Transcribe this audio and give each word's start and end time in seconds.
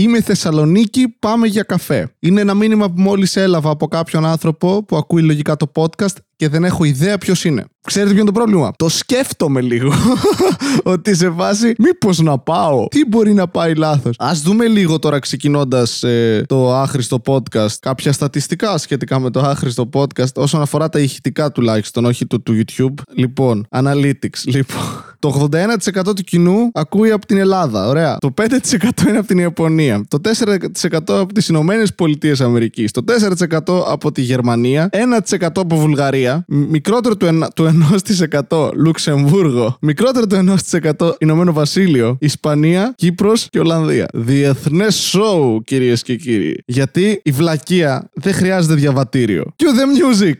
Είμαι 0.00 0.20
Θεσσαλονίκη, 0.20 1.08
πάμε 1.18 1.46
για 1.46 1.62
καφέ. 1.62 2.14
Είναι 2.18 2.40
ένα 2.40 2.54
μήνυμα 2.54 2.90
που 2.90 3.00
μόλις 3.00 3.36
έλαβα 3.36 3.70
από 3.70 3.88
κάποιον 3.88 4.26
άνθρωπο 4.26 4.84
που 4.84 4.96
ακούει 4.96 5.22
λογικά 5.22 5.56
το 5.56 5.72
podcast 5.74 6.16
και 6.40 6.48
δεν 6.48 6.64
έχω 6.64 6.84
ιδέα 6.84 7.18
ποιος 7.18 7.44
είναι. 7.44 7.64
Ξέρετε 7.86 8.10
ποιο 8.12 8.20
είναι 8.22 8.30
το 8.30 8.38
πρόβλημα; 8.40 8.72
Το 8.76 8.88
σκέφτομαι 8.88 9.60
λίγο. 9.60 9.92
ότι 10.82 11.14
σε 11.14 11.28
βάση, 11.28 11.74
μήπως 11.78 12.18
να 12.18 12.38
πάω; 12.38 12.86
Τι 12.88 13.04
μπορεί 13.06 13.32
να 13.32 13.48
πάει 13.48 13.74
λάθος; 13.74 14.16
Α 14.18 14.30
δούμε 14.42 14.66
λίγο 14.66 14.98
τώρα 14.98 15.18
ξεκινώντας 15.18 16.02
ε, 16.02 16.44
το 16.48 16.74
άχρηστο 16.74 17.22
podcast 17.26 17.72
κάποια 17.80 18.12
στατιστικά 18.12 18.78
σχετικά 18.78 19.18
με 19.18 19.30
το 19.30 19.40
άχρηστο 19.40 19.88
podcast 19.92 20.32
όσον 20.34 20.60
αφορά 20.60 20.88
τα 20.88 20.98
ηχητικά 20.98 21.52
τουλάχιστον, 21.52 22.04
όχι 22.04 22.26
το 22.26 22.40
του 22.40 22.62
YouTube. 22.62 22.94
Λοιπόν, 23.14 23.66
analytics. 23.70 24.42
Λοιπόν, 24.44 25.04
το 25.18 25.48
81% 25.96 26.02
του 26.04 26.22
κοινού 26.22 26.70
ακούει 26.72 27.10
από 27.10 27.26
την 27.26 27.36
Ελλάδα. 27.36 27.88
Ωραία. 27.88 28.16
Το 28.20 28.34
5% 28.40 29.08
είναι 29.08 29.18
από 29.18 29.26
την 29.26 29.38
Ιαπωνία. 29.38 30.04
Το 30.08 30.18
4% 30.20 30.98
από 31.06 31.32
τις 31.32 31.48
Ηνωμένες 31.48 31.94
Πολιτείες 31.94 32.40
Αμερικής. 32.40 32.90
Το 32.90 33.04
4% 33.68 33.82
από 33.86 34.12
τη 34.12 34.22
Γερμανία. 34.22 34.88
1% 35.38 35.48
από 35.54 35.76
Βουλγαρία. 35.76 36.29
Μικρότερο 36.48 37.16
του 37.54 37.86
1% 38.48 38.70
Λουξεμβούργο. 38.74 39.76
Μικρότερο 39.80 40.26
του 40.26 40.56
1% 40.98 41.12
Ηνωμένο 41.18 41.52
Βασίλειο. 41.52 42.16
Ισπανία, 42.20 42.92
Κύπρος 42.96 43.48
και 43.50 43.58
Ολλανδία. 43.58 44.06
Διεθνές 44.14 44.94
σοου, 44.94 45.62
κυρίες 45.64 46.02
και 46.02 46.16
κύριοι. 46.16 46.62
Γιατί 46.66 47.20
η 47.24 47.30
βλακεία 47.30 48.10
δεν 48.14 48.32
χρειάζεται 48.34 48.74
διαβατήριο. 48.74 49.54
Cue 49.56 49.64
the 49.64 50.24
music! 50.24 50.34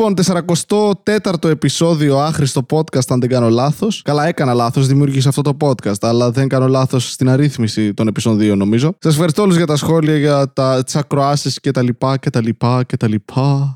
Λοιπόν, 0.00 0.14
44ο 1.04 1.48
επεισόδιο 1.48 2.18
άχρηστο 2.18 2.66
podcast, 2.70 3.08
αν 3.08 3.20
δεν 3.20 3.28
κάνω 3.28 3.48
λάθος. 3.48 4.02
Καλά, 4.04 4.26
έκανα 4.26 4.54
λάθος, 4.54 4.86
δημιούργησα 4.86 5.28
αυτό 5.28 5.42
το 5.42 5.56
podcast, 5.60 6.00
αλλά 6.00 6.30
δεν 6.30 6.48
κάνω 6.48 6.68
λάθος 6.68 7.12
στην 7.12 7.28
αρρύθμιση 7.28 7.94
των 7.94 8.08
επεισοδίων, 8.08 8.58
νομίζω. 8.58 8.94
Σας 8.98 9.12
ευχαριστώ 9.12 9.42
όλους 9.42 9.56
για 9.56 9.66
τα 9.66 9.76
σχόλια, 9.76 10.16
για 10.16 10.52
τις 10.84 10.96
ακροάσεις 10.96 11.60
κτλ. 11.60 11.88
κτλ, 12.20 12.48
κτλ. 12.86 13.14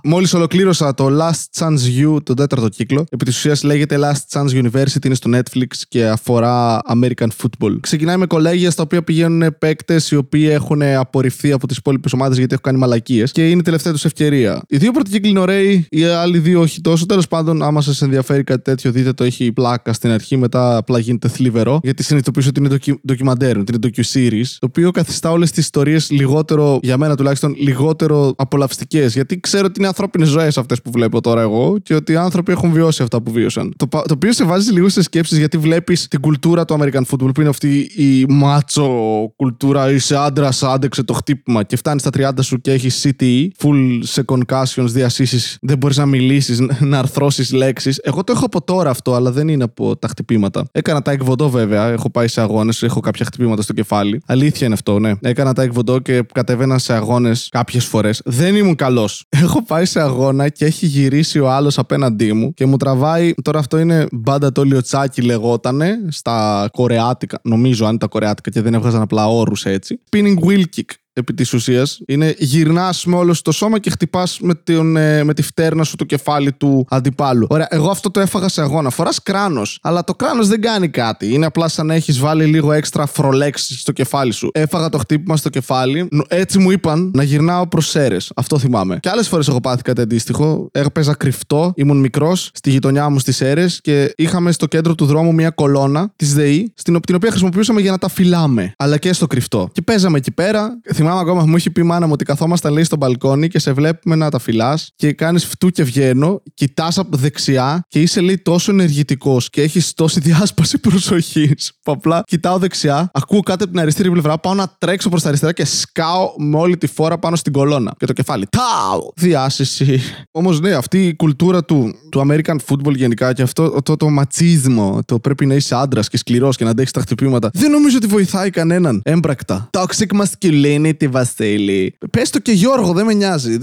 Μόλις 0.05 0.35
ολοκλήρωσα 0.35 0.95
το 0.95 1.09
Last 1.21 1.61
Chance 1.61 2.15
U, 2.15 2.23
τον 2.23 2.37
τέταρτο 2.37 2.69
κύκλο. 2.69 3.05
Επί 3.11 3.25
της 3.25 3.37
ουσίας 3.37 3.63
λέγεται 3.63 3.99
Last 4.01 4.39
Chance 4.39 4.63
University, 4.63 5.05
είναι 5.05 5.15
στο 5.15 5.31
Netflix 5.35 5.77
και 5.89 6.07
αφορά 6.07 6.81
American 6.93 7.29
football. 7.43 7.77
Ξεκινάει 7.81 8.17
με 8.17 8.27
κολέγια 8.27 8.71
στα 8.71 8.83
οποία 8.83 9.05
πηγαίνουν 9.05 9.57
παίκτες 9.59 10.11
οι 10.11 10.17
οποίοι 10.17 10.49
έχουν 10.51 10.83
απορριφθεί 10.83 11.53
από 11.53 11.67
τις 11.67 11.77
υπόλοιπες 11.77 12.13
ομάδες 12.13 12.39
γιατί 12.39 12.53
έχουν 12.53 12.65
κάνει 12.65 12.79
μαλακίες 12.79 13.33
και 13.33 13.49
είναι 13.49 13.61
η 13.61 13.63
τελευταία 13.63 13.93
τους 13.93 14.05
ευκαιρία. 14.05 14.63
Οι 14.69 14.77
δύο 14.77 14.91
πρώτοι 14.91 15.11
κύκλοι 15.11 15.31
είναι 15.31 15.41
ωραίοι, 15.41 15.87
οι 15.91 16.05
άλλοι 16.15 16.39
δύο 16.39 16.61
όχι 16.61 16.81
τόσο. 16.81 17.07
Τέλος 17.07 17.29
πάντων, 17.29 17.63
άμα 17.63 17.81
σας 17.81 18.03
ενδιαφέρει 18.03 18.45
κάτι 18.45 18.63
τέτοιο, 18.63 18.91
δείτε 18.93 19.13
το. 19.13 19.25
Έχει 19.25 19.53
πλάκα 19.53 19.93
στην 19.93 20.11
αρχή, 20.11 20.37
μετά 20.37 20.77
απλά 20.77 20.99
γίνεται 20.99 21.29
θλιβερό. 21.29 21.81
Γιατί 21.83 22.03
συνειδητοποιήσω 22.03 22.49
ότι 22.49 22.61
είναι 22.61 22.69
ντοκι, 22.69 23.01
ντοκιμαντέρ, 23.07 23.59
ότι 23.59 23.73
είναι 23.75 23.93
docu-series. 23.93 24.57
Το 24.59 24.67
οποίο 24.67 24.91
καθιστά 24.91 25.31
όλες 25.31 25.51
τις 25.51 25.65
ιστορίες 25.65 26.11
λιγότερο, 26.11 26.79
για 26.83 26.97
μένα 26.97 27.17
τουλάχιστον, 27.17 27.55
λιγότερο 27.59 28.35
απολαυστικές. 28.37 29.15
Γιατί 29.15 29.41
ξέρω 29.41 29.65
ότι 29.65 29.75
είναι 29.79 29.87
ανθρώπινες 29.87 30.29
ζωές 30.29 30.59
αυτές 30.59 30.83
που 30.83 30.91
βλέπω 30.91 31.21
τώρα 31.21 31.41
εγώ 31.41 31.79
και 31.83 31.95
ότι 31.95 32.13
οι 32.13 32.17
άνθρωποι 32.17 32.53
έχουν 32.53 32.73
βιώσει 32.73 33.03
αυτά 33.03 33.23
που 33.23 33.31
βίωσαν. 33.33 33.75
Το, 33.77 33.87
το 33.89 34.15
οποίο 34.15 34.33
σε 34.33 34.45
βάζει 34.45 34.73
λίγο 34.73 34.89
σε 34.89 35.03
σκέψεις 35.03 35.39
γιατί 35.39 35.59
βλέπεις 35.59 36.09
την 36.09 36.21
κουλτούρα 36.21 36.65
του 36.65 36.77
American 36.81 37.03
football 37.11 37.35
που 37.35 37.41
είναι 37.41 37.49
αυτή 37.49 37.91
η 37.97 38.25
μάτσο 38.29 38.89
κουλτούρα. 39.37 39.91
Είσαι 39.91 40.17
άντρα, 40.17 40.49
άντεξε 40.61 41.03
το 41.03 41.13
χτύπημα 41.13 41.63
και 41.63 41.77
φτάνεις 41.77 42.03
στα 42.03 42.11
30 42.17 42.31
σου 42.41 42.61
και 42.61 42.73
έχεις 42.73 43.07
CTE, 43.07 43.49
full 43.63 43.99
σε 44.01 44.25
concussions, 44.27 44.85
διασύσεις. 44.87 45.59
Δεν 45.61 45.79
μπορείς 45.79 45.97
να 45.97 46.04
μιλήσει, 46.07 46.67
να 46.81 46.99
αρθρώσεις 46.99 47.53
λέξεις. 47.53 47.99
Εγώ 48.03 48.25
το 48.25 48.33
έχω 48.37 48.45
από 48.45 48.63
τώρα 48.63 48.91
αυτό, 48.91 49.15
αλλά 49.15 49.31
δεν 49.31 49.49
είναι 49.49 49.65
από 49.65 49.97
τα 49.97 50.09
χτυπήματα. 50.09 50.65
Έκανα 50.73 51.03
τα 51.03 51.11
εκβοντό 51.11 51.51
βέβαια. 51.51 51.89
Έχω 51.89 52.11
πάει 52.11 52.29
σε 52.29 52.41
αγώνες, 52.41 52.83
έχω 52.83 53.01
κάποια 53.01 53.25
χτυπήματα 53.25 53.63
στο 53.63 53.73
κεφάλι. 53.73 54.23
Αλήθεια 54.27 54.67
είναι 54.67 54.75
αυτό, 54.75 54.99
ναι. 54.99 55.13
Έκανα 55.21 55.53
τα 55.53 55.63
εκβοντό 55.63 55.99
και 55.99 56.23
κατεβαίνα 56.35 56.79
σε 56.79 56.93
αγώνες 56.93 57.49
κάποιες 57.51 57.85
φορές. 57.85 58.21
Δεν 58.25 58.55
ήμουν 58.55 58.75
καλός. 58.75 59.25
Έχω 59.43 59.63
πάει 59.63 59.85
σε 59.85 60.01
αγώνα 60.01 60.49
και 60.49 60.65
έχει 60.65 60.87
γυρίσει 60.87 61.39
ο 61.39 61.51
άλλος 61.51 61.79
απέναντί 61.79 62.33
μου 62.33 62.55
και 62.55 62.67
μου 62.67 62.77
τραβάει. 62.77 63.35
Τώρα 63.43 63.59
αυτό 63.59 63.79
είναι 63.79 64.07
μπάντα 64.13 64.53
το 64.53 64.63
λιοτσάκι 64.63 65.23
λεγότανε 65.23 65.99
στα 66.09 66.69
κορεάτικα. 66.73 67.41
Νομίζω 67.43 67.85
αν 67.85 67.91
είναι 67.91 67.99
τα 67.99 68.07
κορεάτικα 68.07 68.51
και 68.51 68.61
δεν 68.61 68.75
έβγαζαν 68.75 69.01
απλά 69.01 69.27
όρους 69.29 69.65
έτσι. 69.65 70.01
Spinning 70.11 70.39
wheel 70.47 70.63
kick 70.77 71.04
επί 71.15 71.35
της 71.35 71.53
ουσίας. 71.53 72.01
Είναι 72.07 72.35
γυρνάς 72.39 73.05
με 73.05 73.17
όλο 73.17 73.37
το 73.43 73.53
σώμα 73.53 73.79
και 73.79 73.91
χτυπάς 73.91 74.39
με, 74.41 74.55
ε, 75.01 75.23
με 75.23 75.35
τη 75.35 75.43
φτέρνα 75.43 75.85
σου 75.85 75.97
το 75.97 76.05
κεφάλι 76.05 76.53
του 76.53 76.87
αντιπάλου. 76.89 77.47
Ωραία, 77.51 77.67
εγώ 77.71 77.91
αυτό 77.91 78.11
το 78.11 78.21
έφαγα 78.21 78.49
σε 78.49 78.61
αγώνα. 78.61 78.91
Φοράς 78.91 79.23
κράνος, 79.23 79.79
αλλά 79.83 80.05
το 80.05 80.15
κράνος 80.15 80.49
δεν 80.49 80.61
κάνει 80.61 80.89
κάτι. 80.89 81.33
Είναι 81.33 81.47
απλά 81.47 81.69
σαν 81.69 81.87
να 81.87 81.95
έχεις 81.95 82.19
βάλει 82.19 82.45
λίγο 82.45 82.73
έξτρα 82.73 83.07
φρολέξ 83.07 83.77
στο 83.79 83.93
κεφάλι 83.93 84.33
σου. 84.33 84.51
Έφαγα 84.53 84.89
το 84.89 84.99
χτύπημα 84.99 85.37
στο 85.37 85.49
κεφάλι. 85.49 86.09
Έτσι 86.29 86.59
μου 86.59 86.71
είπαν 86.71 87.11
να 87.15 87.23
γυρνάω 87.23 87.69
προς 87.69 87.89
σέρες. 87.89 88.33
Αυτό 88.37 88.59
θυμάμαι. 88.59 88.99
Και 89.01 89.09
άλλες 89.09 89.29
φορές 89.29 89.49
έχω 89.49 89.61
πάθει 89.61 89.83
κάτι 89.83 90.01
αντίστοιχο. 90.01 90.69
Έπαιζα 90.73 91.15
κρυφτό, 91.15 91.73
ήμουν 91.77 91.97
μικρός 92.01 92.51
στη 92.55 92.71
γειτονιά 92.71 93.09
μου 93.09 93.19
στις 93.19 93.41
αίρε 93.41 93.67
και 93.81 94.13
είχαμε 94.17 94.53
στο 94.53 94.67
κέντρο 94.67 94.95
του 94.95 95.07
δρόμου 95.07 95.35
μια 95.35 95.51
κολόνα 95.51 96.13
της 96.17 96.35
ΔΕΗ, 96.35 96.73
στην 96.77 96.97
οποία 96.97 97.31
χρησιμοποιούσαμε 97.31 97.81
για 97.81 97.91
να 97.91 97.99
τα 97.99 98.09
φυλάμε. 98.09 98.73
Αλλά 98.77 98.97
και 98.97 99.13
στο 99.13 99.27
κρυφτό. 99.27 99.69
Και 99.73 99.83
παίζαμε 99.83 100.19
εκεί 100.19 100.31
πέρα 100.31 100.81
θυμάμαι 101.05 101.21
ακόμα, 101.21 101.45
μου 101.47 101.57
έχει 101.57 101.71
πει 101.71 101.81
η 101.81 101.85
μάνα 101.85 102.07
μου 102.07 102.13
ότι 102.13 102.25
καθόμαστε 102.25 102.71
λέει 102.71 102.85
στο 102.85 102.97
μπαλκόνι 102.97 103.49
και 103.49 103.59
σε 103.59 103.73
βλέπουμε 103.73 104.15
να 104.15 104.31
τα 104.31 104.39
φυλάς 104.39 104.91
και 104.97 105.13
κάνεις 105.13 105.45
φτού 105.45 105.71
και 105.71 105.83
βγαίνω, 105.83 106.43
κοιτάς 106.55 106.99
από 106.99 107.17
δεξιά 107.17 107.85
και 107.89 108.01
είσαι 108.01 108.21
λέει 108.21 108.39
τόσο 108.39 108.73
ενεργητικός 108.73 109.51
και 109.51 109.63
έχεις 109.63 109.95
τόση 109.95 110.21
διάσπαση 110.21 110.79
προσοχής. 110.79 111.73
Που 111.83 111.93
απλά 111.93 112.23
κοιτάω 112.27 112.59
δεξιά, 112.59 113.11
ακούω 113.13 113.41
κάτι 113.41 113.63
από 113.63 113.73
την 113.73 113.81
αριστερή 113.81 114.11
πλευρά, 114.11 114.39
πάω 114.39 114.55
να 114.55 114.75
τρέξω 114.79 115.09
προς 115.09 115.23
τα 115.23 115.29
αριστερά 115.29 115.53
και 115.53 115.65
σκάω 115.65 116.33
με 116.39 116.59
όλη 116.59 116.77
τη 116.77 116.87
φόρα 116.87 117.19
πάνω 117.19 117.37
στην 117.37 117.53
κολόνα. 117.53 117.95
Και 117.99 118.07
το 118.07 118.13
κεφάλι. 118.13 118.47
Τάου! 118.51 119.13
Διάσηση. 119.17 120.01
Όμως 120.31 120.61
ναι, 120.61 120.73
αυτή 120.73 121.07
η 121.07 121.17
κουλτούρα 121.17 121.65
του, 121.65 121.95
του 122.11 122.27
American 122.29 122.57
football 122.69 122.95
γενικά 122.95 123.33
και 123.33 123.43
αυτό 123.43 123.71
το, 123.71 123.83
το, 123.83 123.97
το 123.97 124.09
ματσίσμο, 124.09 124.99
το 125.05 125.19
πρέπει 125.19 125.47
να 125.47 125.55
είσαι 125.55 125.75
άντρας 125.75 126.09
και 126.09 126.17
σκληρός 126.17 126.57
και 126.57 126.65
να 126.65 126.71
αντέχεις 126.71 126.91
τα 126.91 127.01
χτυπήματα, 127.01 127.51
δεν 127.53 127.71
νομίζω 127.71 127.97
ότι 127.97 128.07
βοηθάει 128.07 128.51
κανέναν. 128.51 129.01
Έμπρακτα. 129.05 129.71
Toxic 129.79 130.23
masculinity, 130.23 130.94
Βασίλη. 131.07 131.97
Πες 132.11 132.31
το 132.31 132.39
και 132.39 132.53
Γιώργο, 132.53 132.93
δεν 132.93 133.07
με 133.07 133.13
νοιάζει. 133.15 133.59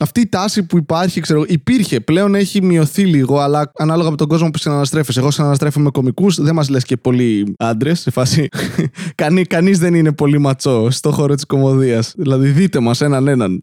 Αυτή 0.00 0.20
η 0.20 0.28
τάση 0.28 0.62
που 0.62 0.76
υπάρχει, 0.76 1.20
ξέρω, 1.20 1.44
υπήρχε. 1.46 2.00
Πλέον 2.00 2.34
έχει 2.34 2.62
μειωθεί 2.62 3.04
λίγο, 3.04 3.38
αλλά 3.38 3.72
ανάλογα 3.76 4.10
με 4.10 4.16
τον 4.16 4.28
κόσμο 4.28 4.50
που 4.50 4.58
συναναστρέφεσαι. 4.58 5.20
Εγώ 5.20 5.30
συναναστρέφω 5.30 5.80
με 5.80 5.90
κομικούς, 5.90 6.40
δεν 6.40 6.54
μας 6.54 6.68
λες 6.68 6.84
και 6.84 6.96
πολλοί 6.96 7.54
άντρες. 7.58 8.00
Σε 8.00 8.10
φάση. 8.10 8.48
Κανεί 9.48 9.72
δεν 9.72 9.94
είναι 9.94 10.12
πολύ 10.12 10.38
ματσό 10.38 10.90
στο 10.90 11.10
χώρο 11.10 11.34
της 11.34 11.44
κομμωδίας. 11.44 12.14
Δηλαδή, 12.16 12.48
δείτε 12.48 12.80
μας 12.80 13.00
έναν 13.00 13.28
έναν 13.28 13.62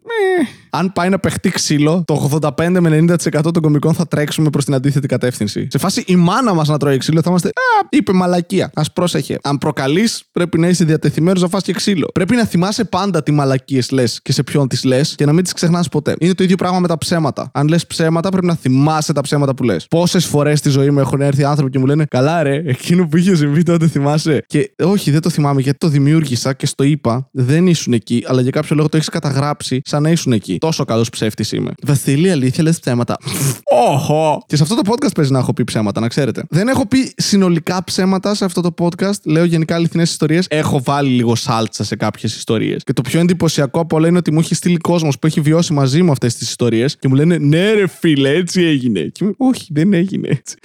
αν 0.76 0.92
πάει 0.92 1.08
να 1.08 1.18
παιχτεί 1.18 1.50
ξύλο, 1.50 2.02
το 2.06 2.30
85 2.40 2.76
με 2.80 3.04
90% 3.08 3.40
των 3.42 3.62
κομικών 3.62 3.94
θα 3.94 4.06
τρέξουμε 4.06 4.50
προς 4.50 4.64
την 4.64 4.74
αντίθετη 4.74 5.06
κατεύθυνση. 5.06 5.66
Σε 5.70 5.78
φάση 5.78 6.04
η 6.06 6.16
μάνα 6.16 6.54
μας 6.54 6.68
να 6.68 6.78
τρώει 6.78 6.96
ξύλο, 6.96 7.20
θα 7.20 7.28
είμαστε. 7.28 7.48
Α, 7.48 7.86
είπε 7.88 8.12
μαλακία. 8.12 8.70
Α 8.74 8.82
πρόσεχε. 8.82 9.38
Αν 9.42 9.58
προκαλείς, 9.58 10.24
πρέπει 10.32 10.58
να 10.58 10.68
είσαι 10.68 10.84
διατεθειμένος 10.84 11.42
να 11.42 11.48
φας 11.48 11.62
και 11.62 11.72
ξύλο. 11.72 12.08
Πρέπει 12.14 12.36
να 12.36 12.44
θυμάσαι 12.44 12.84
πάντα 12.84 13.22
τι 13.22 13.32
μαλακίες 13.32 13.90
λες 13.90 14.20
και 14.22 14.32
σε 14.32 14.42
ποιον 14.42 14.68
τις 14.68 14.84
λες 14.84 15.14
και 15.14 15.24
να 15.24 15.32
μην 15.32 15.42
τις 15.42 15.52
ξεχνάς 15.52 15.88
ποτέ. 15.88 16.14
Είναι 16.18 16.34
το 16.34 16.44
ίδιο 16.44 16.56
πράγμα 16.56 16.78
με 16.78 16.88
τα 16.88 16.98
ψέματα. 16.98 17.50
Αν 17.52 17.68
λες 17.68 17.86
ψέματα, 17.86 18.28
πρέπει 18.28 18.46
να 18.46 18.54
θυμάσαι 18.54 19.12
τα 19.12 19.20
ψέματα 19.20 19.54
που 19.54 19.62
λες. 19.62 19.86
Πόσες 19.90 20.24
φορές 20.26 20.58
στη 20.58 20.70
ζωή 20.70 20.90
μου 20.90 20.98
έχουν 20.98 21.20
έρθει 21.20 21.44
άνθρωποι 21.44 21.70
και 21.70 21.78
μου 21.78 21.86
λένε 21.86 22.04
Καλά, 22.10 22.42
ρε, 22.42 22.62
εκείνο 22.66 23.06
που 23.06 23.16
είχε 23.16 23.34
συμβεί 23.34 23.62
τότε 23.62 23.88
θυμάσαι. 23.88 24.44
Και 24.46 24.70
όχι, 24.82 25.10
δεν 25.10 25.20
το 25.20 25.30
θυμάμαι 25.30 25.60
γιατί 25.60 25.78
το 25.78 25.88
δημιούργησα 25.88 26.52
και 26.52 26.66
στο 26.66 26.82
είπα, 26.82 27.28
δεν 27.32 27.66
ήσουν 27.66 27.92
εκεί, 27.92 28.24
αλλά 28.26 28.40
για 28.40 28.50
κάποιο 28.50 28.76
λόγο 28.76 28.88
το 28.88 28.96
έχεις 28.96 29.08
καταγράψει 29.08 29.80
σαν 29.84 30.02
να 30.02 30.10
ήσουν 30.10 30.32
εκεί 30.32 30.58
τόσο 30.64 30.84
καλός 30.84 31.10
ψεύτης 31.10 31.52
είμαι. 31.52 31.70
Βασίλη, 31.82 32.30
αλήθεια, 32.30 32.62
λες 32.64 32.80
ψέματα. 32.80 33.16
Όχο! 33.64 34.44
Και 34.46 34.56
σε 34.56 34.62
αυτό 34.62 34.74
το 34.74 34.82
podcast 34.84 35.14
παίζει 35.14 35.32
να 35.32 35.38
έχω 35.38 35.52
πει 35.52 35.64
ψέματα, 35.64 36.00
να 36.00 36.08
ξέρετε. 36.08 36.44
Δεν 36.50 36.68
έχω 36.68 36.86
πει 36.86 37.12
συνολικά 37.16 37.84
ψέματα 37.84 38.34
σε 38.34 38.44
αυτό 38.44 38.60
το 38.60 38.74
podcast. 38.78 39.20
Λέω 39.24 39.44
γενικά 39.44 39.74
αληθινές 39.74 40.10
ιστορίες. 40.10 40.46
Έχω 40.50 40.82
βάλει 40.82 41.08
λίγο 41.08 41.34
σάλτσα 41.34 41.84
σε 41.84 41.96
κάποιες 41.96 42.36
ιστορίες. 42.36 42.84
Και 42.84 42.92
το 42.92 43.02
πιο 43.02 43.20
εντυπωσιακό 43.20 43.80
από 43.80 43.96
όλα 43.96 44.08
είναι 44.08 44.18
ότι 44.18 44.32
μου 44.32 44.38
έχει 44.38 44.54
στείλει 44.54 44.76
κόσμος 44.76 45.18
που 45.18 45.26
έχει 45.26 45.40
βιώσει 45.40 45.72
μαζί 45.72 46.02
μου 46.02 46.10
αυτές 46.10 46.34
τις 46.34 46.48
ιστορίες 46.48 46.96
και 46.96 47.08
μου 47.08 47.14
λένε 47.14 47.38
Ναι, 47.38 47.72
ρε 47.72 47.86
φίλε, 47.86 48.30
έτσι 48.30 48.62
έγινε. 48.62 49.00
Και 49.00 49.24
μου, 49.24 49.34
Όχι, 49.36 49.66
δεν 49.70 49.92
έγινε 49.92 50.28
έτσι. 50.28 50.56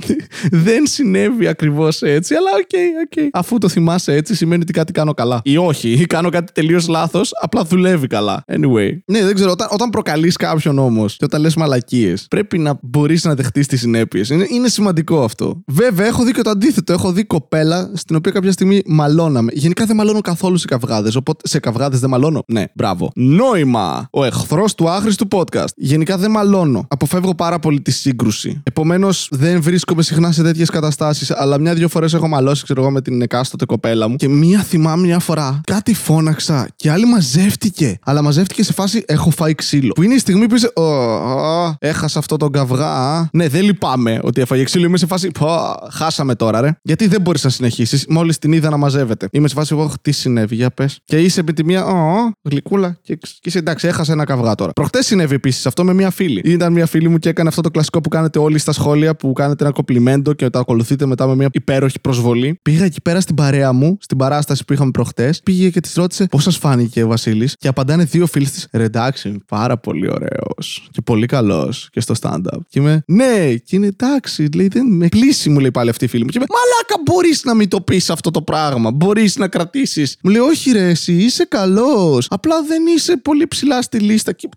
δεν 0.66 0.86
συνέβη 0.86 1.46
ακριβώς 1.46 2.02
έτσι, 2.02 2.34
αλλά 2.34 2.50
οκ, 2.54 2.70
οκ. 3.04 3.28
Αφού 3.32 3.58
το 3.58 3.68
θυμάσαι 3.68 4.12
έτσι, 4.12 4.34
σημαίνει 4.34 4.62
ότι 4.62 4.72
κάτι 4.72 4.92
κάνω 4.92 5.14
καλά. 5.14 5.40
Ή 5.44 5.56
όχι, 5.56 5.90
ή 5.90 6.06
κάνω 6.06 6.28
κάτι 6.28 6.52
τελείως 6.52 6.88
λάθος, 6.88 7.30
απλά 7.40 7.64
δουλεύει 7.64 8.06
καλά. 8.06 8.44
Anyway. 8.52 8.98
Ναι, 9.04 9.24
δεν 9.24 9.36
ξέρω, 9.42 9.56
όταν, 9.60 9.68
όταν 9.70 9.90
προκαλείς 9.90 10.36
κάποιον 10.36 10.78
όμως 10.78 11.16
και 11.16 11.24
όταν 11.24 11.40
λες 11.40 11.54
μαλακίες, 11.54 12.26
πρέπει 12.30 12.58
να 12.58 12.78
μπορείς 12.82 13.24
να 13.24 13.34
δεχτείς 13.34 13.66
τις 13.66 13.80
συνέπειες. 13.80 14.28
Είναι, 14.28 14.46
είναι 14.50 14.68
σημαντικό 14.68 15.22
αυτό. 15.22 15.62
Βέβαια, 15.66 16.06
έχω 16.06 16.24
δει 16.24 16.32
και 16.32 16.42
το 16.42 16.50
αντίθετο. 16.50 16.92
Έχω 16.92 17.12
δει 17.12 17.24
κοπέλα 17.24 17.90
στην 17.94 18.16
οποία 18.16 18.32
κάποια 18.32 18.52
στιγμή 18.52 18.82
μαλώναμε. 18.86 19.52
Γενικά 19.54 19.84
δεν 19.84 19.96
μαλώνω 19.96 20.20
καθόλου 20.20 20.56
σε 20.56 20.66
καυγάδες. 20.66 21.14
Οπότε 21.14 21.48
σε 21.48 21.58
καυγάδες 21.58 22.00
δεν 22.00 22.10
μαλώνω. 22.10 22.42
Ναι, 22.46 22.64
μπράβο. 22.74 23.10
Νόημα. 23.14 24.08
Ο 24.10 24.24
εχθρός 24.24 24.74
του 24.74 24.90
άχρηστου 24.90 25.28
podcast. 25.30 25.72
Γενικά 25.76 26.16
δεν 26.16 26.30
μαλώνω. 26.30 26.86
Αποφεύγω 26.88 27.34
πάρα 27.34 27.58
πολύ 27.58 27.80
τη 27.80 27.90
σύγκρουση. 27.90 28.60
Επομένως, 28.62 29.28
δεν 29.30 29.62
βρίσκομαι 29.62 30.02
συχνά 30.02 30.32
σε 30.32 30.42
τέτοιες 30.42 30.70
καταστάσεις. 30.70 31.30
Αλλά 31.30 31.58
μια-δυο 31.60 31.88
φορές 31.88 32.14
έχω 32.14 32.28
μαλώσει, 32.28 32.64
ξέρω 32.64 32.80
εγώ, 32.80 32.90
με 32.90 33.00
την 33.00 33.22
εκάστοτε 33.22 33.64
κοπέλα 33.64 34.08
μου. 34.08 34.16
Και 34.16 34.28
μία 34.28 34.58
θυμάμαι 34.58 35.06
μια 35.06 35.18
φορά 35.18 35.60
κάτι 35.66 35.94
φώναξα 35.94 36.68
και 36.76 36.90
άλλη 36.90 37.06
μαζεύτηκε. 37.06 37.98
Αλλά 38.04 38.22
μαζεύτηκε 38.22 38.62
σε 38.62 38.72
φάση 38.72 39.04
έχω 39.06 39.30
φάει 39.32 39.54
ξύλο. 39.54 39.92
Που 39.92 40.02
είναι 40.02 40.14
η 40.14 40.18
στιγμή 40.18 40.46
που 40.46 40.54
είσαι. 40.54 40.70
«Ω, 40.74 40.82
ω, 40.82 41.74
έχασα 41.78 42.18
αυτό 42.18 42.36
τον 42.36 42.52
καυγά. 42.52 42.86
α». 42.86 43.28
Ναι, 43.32 43.48
δεν 43.48 43.62
λυπάμαι 43.62 44.18
ότι 44.22 44.40
έφαγε 44.40 44.64
ξύλο. 44.64 44.86
Είμαι 44.86 44.98
σε 44.98 45.06
φάση. 45.06 45.30
Πω, 45.30 45.74
χάσαμε 45.90 46.34
τώρα, 46.34 46.60
ρε. 46.60 46.76
Γιατί 46.82 47.06
δεν 47.06 47.20
μπορείς 47.20 47.44
να 47.44 47.50
συνεχίσεις. 47.50 48.04
Μόλις 48.08 48.38
την 48.38 48.52
είδα 48.52 48.70
να 48.70 48.76
μαζεύεται. 48.76 49.28
Είμαι 49.32 49.48
σε 49.48 49.54
φάση. 49.54 49.74
«Ωχ, 49.74 49.94
τι 50.02 50.12
συνέβη, 50.12 50.54
για 50.54 50.70
πες. 50.70 50.98
Και 51.04 51.18
είσαι 51.18 51.42
με 51.42 51.52
τη 51.52 51.64
μία. 51.64 51.86
Ω, 51.86 52.30
γλυκούλα. 52.42 52.98
Και, 53.02 53.16
και 53.16 53.28
είσαι 53.42 53.58
εντάξει, 53.58 53.86
έχασε 53.86 54.12
ένα 54.12 54.24
καυγά 54.24 54.54
τώρα. 54.54 54.72
Προχτές 54.72 55.06
συνέβη 55.06 55.34
επίσης 55.34 55.66
αυτό 55.66 55.84
με 55.84 55.94
μία 55.94 56.10
φίλη. 56.10 56.40
Ήταν 56.44 56.72
μία 56.72 56.86
φίλη 56.86 57.08
μου 57.08 57.18
και 57.18 57.28
έκανε 57.28 57.48
αυτό 57.48 57.60
το 57.60 57.70
κλασικό 57.70 58.00
που 58.00 58.08
κάνετε 58.08 58.38
όλοι 58.38 58.58
στα 58.58 58.72
σχόλια 58.72 59.16
που 59.16 59.32
κάνετε 59.32 59.64
ένα 59.64 59.72
κοπλιμέντο 59.72 60.32
και 60.32 60.50
το 60.50 60.58
ακολουθείτε 60.58 61.06
μετά 61.06 61.26
με 61.26 61.34
μία 61.34 61.48
υπέροχη 61.52 62.00
προσβολή. 62.00 62.58
Πήγα 62.62 62.84
εκεί 62.84 63.00
πέρα 63.00 63.20
στην 63.20 63.34
παρέα 63.34 63.72
μου, 63.72 63.96
στην 64.00 64.16
παράσταση 64.16 64.64
που 64.64 64.72
είχαμε 64.72 64.90
προχτές. 64.90 65.40
Πήγε 65.42 65.70
και 65.70 65.80
της 65.80 65.94
ρώτησε 65.94 66.26
πώς 66.26 66.42
σας 66.42 66.56
φάνηκε 66.56 67.02
ο 67.02 67.08
Βασίλης; 67.08 67.56
Και 67.58 67.68
απαντάνε 67.68 68.04
δύο 68.04 68.26
φίλε 68.26 68.44
της. 68.44 68.68
Ρε 68.72 68.88
εντάξει, 69.12 69.44
πάρα 69.48 69.78
πολύ 69.78 70.10
ωραίος. 70.10 70.88
Και 70.90 71.00
πολύ 71.00 71.26
καλός 71.26 71.88
και 71.92 72.00
στο 72.00 72.14
stand-up. 72.20 72.58
Και 72.68 72.78
είμαι, 72.78 73.02
ναι, 73.06 73.54
και 73.54 73.76
είναι 73.76 73.86
εντάξει. 73.86 74.48
Λέει, 74.54 74.68
δεν 74.68 74.86
με 74.86 75.08
κλείσει, 75.08 75.50
μου 75.50 75.58
λέει 75.58 75.70
πάλι 75.70 75.90
αυτή 75.90 76.04
η 76.04 76.08
φίλη 76.08 76.24
μου. 76.24 76.30
Και 76.30 76.38
είμαι, 76.38 76.46
μαλάκα, 76.48 77.02
μπορείς 77.04 77.44
να 77.44 77.54
μην 77.54 77.68
το 77.68 77.80
πεις 77.80 78.10
αυτό 78.10 78.30
το 78.30 78.42
πράγμα. 78.42 78.90
Μπορείς 78.90 79.36
να 79.36 79.48
κρατήσεις. 79.48 80.16
Μου 80.22 80.30
λέει, 80.30 80.40
όχι, 80.40 80.70
ρε, 80.70 80.88
εσύ 80.88 81.12
είσαι 81.12 81.44
καλός. 81.44 82.26
Απλά 82.30 82.62
δεν 82.62 82.82
είσαι 82.86 83.16
πολύ 83.16 83.48
ψηλά 83.48 83.82
στη 83.82 83.98
λίστα. 83.98 84.32
Και... 84.32 84.48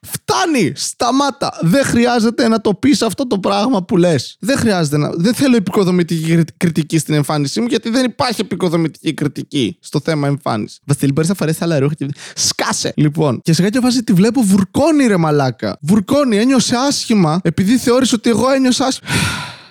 Φτάνει! 0.00 0.72
Σταμάτα! 0.74 1.58
Δεν 1.60 1.84
χρειάζεται 1.84 2.48
να 2.48 2.60
το 2.60 2.74
πεις 2.74 3.02
αυτό 3.02 3.26
το 3.26 3.38
πράγμα 3.38 3.84
που 3.84 3.96
λες. 3.96 4.36
Δεν 4.40 4.58
χρειάζεται 4.58 4.96
να. 4.96 5.10
Δεν 5.14 5.34
θέλω 5.34 5.56
εποικοδομητική 5.56 6.32
κρι- 6.32 6.56
κριτική 6.56 6.98
στην 6.98 7.14
εμφάνισή 7.14 7.60
μου, 7.60 7.66
γιατί 7.66 7.90
δεν 7.90 8.04
υπάρχει 8.04 8.40
εποικοδομητική 8.40 9.14
κριτική 9.14 9.78
στο 9.80 10.00
θέμα 10.00 10.26
εμφάνισης. 10.26 10.80
Βασίλη, 10.84 11.12
μπορείς 11.12 11.28
να 11.28 11.34
φορέσεις 11.34 11.62
άλλα 11.62 11.78
ρούχα 11.78 11.94
και. 11.94 12.08
Σκάσε! 12.34 12.92
Λοιπόν, 12.96 13.40
και 13.42 13.52
σε 13.52 13.62
κάποια 13.66 13.80
φάση 13.80 14.02
τη 14.02 14.12
βλέπω 14.12 14.42
βουρκώνει 14.42 15.06
ρε 15.06 15.16
μαλάκα. 15.16 15.78
Βουρκώνει, 15.80 16.36
ένιωσε 16.36 16.76
άσχημα, 16.76 17.40
επειδή 17.42 17.78
θεώρησε 17.78 18.14
ότι 18.14 18.30
εγώ 18.30 18.50
ένιωσα 18.50 18.84
άσχημα. 18.84 19.10